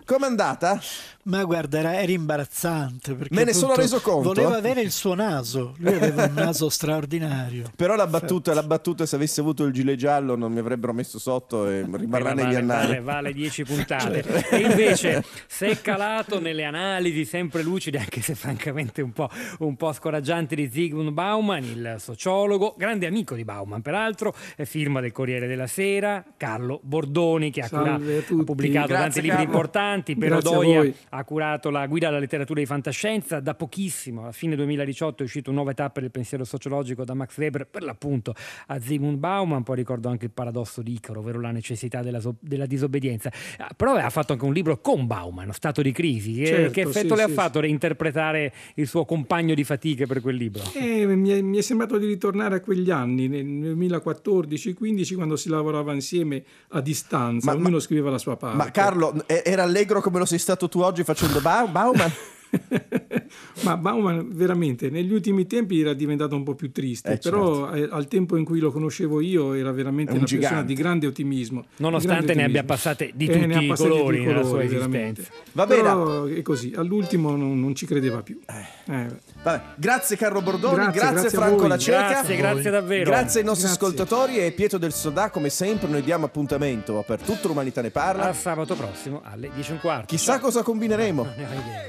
Com'è 0.06 0.26
andata? 0.26 0.82
Ma 1.24 1.44
guarda, 1.44 1.80
era, 1.80 2.02
era 2.02 2.12
imbarazzante. 2.12 3.14
Perché 3.14 3.34
Me 3.34 3.44
ne 3.44 3.54
sono 3.54 3.76
reso 3.76 4.00
conto. 4.02 4.34
Voleva 4.34 4.56
avere 4.56 4.82
il 4.82 4.92
suo 4.92 5.14
naso. 5.14 5.76
Lui 5.78 5.94
aveva 5.94 6.26
un 6.26 6.34
naso 6.34 6.70
straordinario. 6.70 7.70
Però 7.76 7.96
la 7.96 8.08
battuta, 8.08 8.54
la 8.54 8.64
battuta, 8.64 9.06
se 9.06 9.16
avessi 9.16 9.40
avuto 9.40 9.64
il 9.64 9.74
gilet 9.74 9.98
giallo, 9.98 10.36
non 10.36 10.52
mi 10.52 10.60
avrebbero 10.60 10.94
messo 10.94 11.20
sotto 11.20 11.68
e 11.70 11.82
rimarrà 11.82 12.34
negli 12.34 12.46
vale, 12.46 12.58
annali. 12.58 12.88
Vale, 12.88 13.02
vale 13.02 13.34
10 13.34 13.64
puntate. 13.64 14.24
e 14.50 14.58
invece, 14.60 15.24
se 15.48 15.68
è 15.68 15.82
calato 15.82 16.40
nelle 16.40 16.64
analisi 16.64 17.26
sempre 17.26 17.62
lucide, 17.62 18.00
anche 18.00 18.22
se 18.22 18.34
francamente 18.34 19.02
un 19.02 19.12
po', 19.12 19.30
un 19.60 19.76
po' 19.76 19.94
scoraggianti, 19.94 20.56
di 20.56 20.70
Zygmunt 20.72 21.12
Bauman, 21.12 21.64
il 21.64 21.96
sociologo, 22.00 22.74
grande 22.78 23.06
amico 23.06 23.36
di 23.36 23.44
Bauman, 23.44 23.82
peraltro, 23.82 24.34
firma 24.64 25.02
del 25.02 25.12
Corriere 25.12 25.48
della 25.48 25.68
Sera, 25.68 26.24
Carlo 26.36 26.80
Bordoni, 26.82 27.52
che 27.52 27.62
ha, 27.62 27.68
ha 27.70 28.00
pubblicato 28.44 28.88
Grazie, 28.88 29.04
tanti 29.04 29.22
Carlo. 29.22 29.30
libri 29.30 29.44
importanti. 29.44 30.16
Per 30.16 30.34
Odoia 30.34 30.92
ha 31.14 31.24
curato 31.24 31.70
la 31.70 31.88
guida 31.88 32.08
alla 32.08 32.20
letteratura 32.20 32.60
di 32.60 32.66
fantascienza. 32.66 33.40
Da 33.40 33.54
pochissimo, 33.54 34.28
a 34.28 34.32
fine 34.32 34.56
2018, 34.56 35.24
è 35.24 35.26
uscita 35.26 35.50
una 35.50 35.60
nuova 35.60 35.74
tappa 35.74 36.00
del 36.00 36.12
pensiero 36.12 36.44
sociologico 36.44 37.04
da 37.04 37.14
Max 37.14 37.38
Weber, 37.38 37.68
per 37.68 37.84
l'appunto 37.84 38.34
a 38.68 38.80
Zygmunt 38.80 39.18
Bauman. 39.18 39.64
Poi 39.64 39.76
ricordo 39.76 40.10
anche 40.10 40.26
il 40.26 40.32
paradosso 40.32 40.82
di 40.82 40.94
Icaro, 40.94 41.20
ovvero 41.20 41.40
la 41.40 41.52
necessità 41.52 42.02
della, 42.02 42.20
so- 42.20 42.36
della 42.40 42.66
disobbedienza. 42.66 43.32
Ah, 43.58 43.72
però 43.76 43.96
ha 43.96 44.10
fatto 44.10 44.34
anche 44.34 44.46
un 44.46 44.54
libro 44.54 44.80
con 44.80 45.06
Bauman, 45.06 45.52
Stato 45.54 45.82
di 45.82 45.92
crisi. 45.92 46.46
Certo, 46.46 46.72
che 46.72 46.82
effetto 46.82 47.10
sì, 47.10 47.16
le 47.16 47.24
ha 47.24 47.28
sì, 47.28 47.34
fatto 47.34 47.60
reinterpretare 47.60 48.54
il 48.76 48.88
suo 48.88 49.04
compagno 49.06 49.54
di 49.54 49.64
fatiche 49.64 50.06
per 50.06 50.22
quel 50.22 50.36
libro? 50.36 50.64
Eh, 50.74 51.06
mi, 51.06 51.30
è, 51.30 51.42
mi, 51.42 51.58
è, 51.58 51.62
sembrato 51.62 51.98
di 51.98 52.06
ritornare 52.06 52.56
a 52.56 52.60
quegli 52.62 52.90
anni, 52.90 53.28
nel 53.28 53.76
2014-15, 53.76 55.16
quando 55.16 55.36
si 55.36 55.50
lavorava 55.50 55.94
insieme 55.94 56.44
a 56.70 56.82
distanza, 56.82 57.52
ma, 57.52 57.58
ognuno 57.58 57.76
ma, 57.76 57.80
scriveva 57.80 58.10
la 58.10 58.18
sua 58.18 58.38
parte. 58.38 58.56
Ma 58.56 58.72
Carlo, 58.72 59.14
era 59.28 59.64
allegro 59.64 60.00
come 60.02 60.20
lo 60.20 60.26
sei 60.26 60.40
stato 60.40 60.70
tu 60.70 60.80
oggi 60.80 61.01
facendo 61.04 61.42
Bauman? 61.42 62.12
Ma 63.62 63.78
Bauman 63.78 64.30
veramente 64.32 64.90
negli 64.90 65.12
ultimi 65.12 65.48
tempi 65.48 65.80
era 65.80 65.94
diventato 65.94 66.36
un 66.36 66.44
po' 66.44 66.56
più 66.56 66.72
triste, 66.72 67.14
eh, 67.14 67.18
però 67.18 67.72
certo. 67.72 67.96
al 67.96 68.08
tempo 68.08 68.38
in 68.38 68.44
cui 68.44 68.60
lo 68.60 68.72
conoscevo 68.72 69.22
io 69.22 69.54
era 69.54 69.72
veramente 69.72 70.12
un 70.12 70.18
una 70.18 70.26
gigante. 70.26 70.48
persona 70.48 70.68
di 70.68 70.74
grande 70.74 71.08
ottimismo. 71.08 71.66
Nonostante 71.78 72.26
grande 72.26 72.36
ne 72.36 72.44
abbia 72.44 72.64
passate 72.64 73.12
di 73.14 73.28
tutti 73.28 73.66
i 73.66 73.68
colori, 73.76 74.20
di 74.20 74.26
nella 74.26 74.44
sua 74.44 74.64
esistenza. 74.64 75.24
Va 75.54 75.66
bene. 75.66 75.82
Però 75.82 76.26
è 76.26 76.42
così, 76.42 76.74
all'ultimo 76.76 77.36
non, 77.36 77.60
non 77.60 77.76
ci 77.76 77.86
credeva 77.86 78.22
più. 78.22 78.40
Eh. 78.48 78.94
Eh. 78.94 79.08
Vabbè. 79.44 79.62
Grazie 79.76 80.18
Carlo 80.18 80.42
Bordoni, 80.42 80.76
grazie, 80.76 81.00
grazie, 81.00 81.20
grazie 81.20 81.38
Franco 81.38 81.68
La 81.68 81.78
Cieca. 81.78 82.10
Grazie, 82.10 82.36
grazie 82.36 82.70
davvero. 82.70 83.10
Grazie 83.10 83.40
ai 83.40 83.46
nostri 83.46 83.68
grazie. 83.68 83.86
ascoltatori 83.86 84.38
e 84.38 84.52
Pietro 84.52 84.78
del 84.78 84.94
Sodà, 84.94 85.30
come 85.30 85.50
sempre 85.50 85.88
noi 85.88 86.02
diamo 86.02 86.26
appuntamento 86.26 87.04
per 87.06 87.22
tutta 87.22 87.48
l'umanità 87.48 87.82
ne 87.82 87.90
parla. 87.90 88.30
A 88.30 88.34
sabato 88.34 88.76
prossimo 88.76 89.22
alle 89.24 89.50
10 89.54 89.70
e 89.70 89.74
un 89.74 89.80
quarto. 89.80 90.06
Chissà 90.08 90.34
ciao. 90.34 90.42
cosa 90.42 90.64
combineremo. 90.64 91.28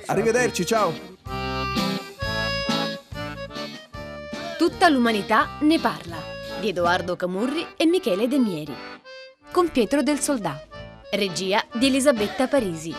Arrivederci, 0.06 0.64
ciao. 0.64 1.31
Tutta 4.62 4.88
l'umanità 4.88 5.56
ne 5.62 5.80
parla 5.80 6.18
di 6.60 6.68
Edoardo 6.68 7.16
Camurri 7.16 7.66
e 7.76 7.84
Michele 7.84 8.28
De 8.28 8.38
Mieri. 8.38 8.72
con 9.50 9.72
Pietro 9.72 10.04
del 10.04 10.20
Soldà. 10.20 10.64
Regia 11.10 11.64
di 11.72 11.86
Elisabetta 11.86 12.46
Parisi. 12.46 12.94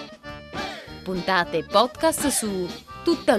Puntate 1.04 1.64
podcast 1.64 2.28
su 2.28 2.68
tutta 3.06 3.38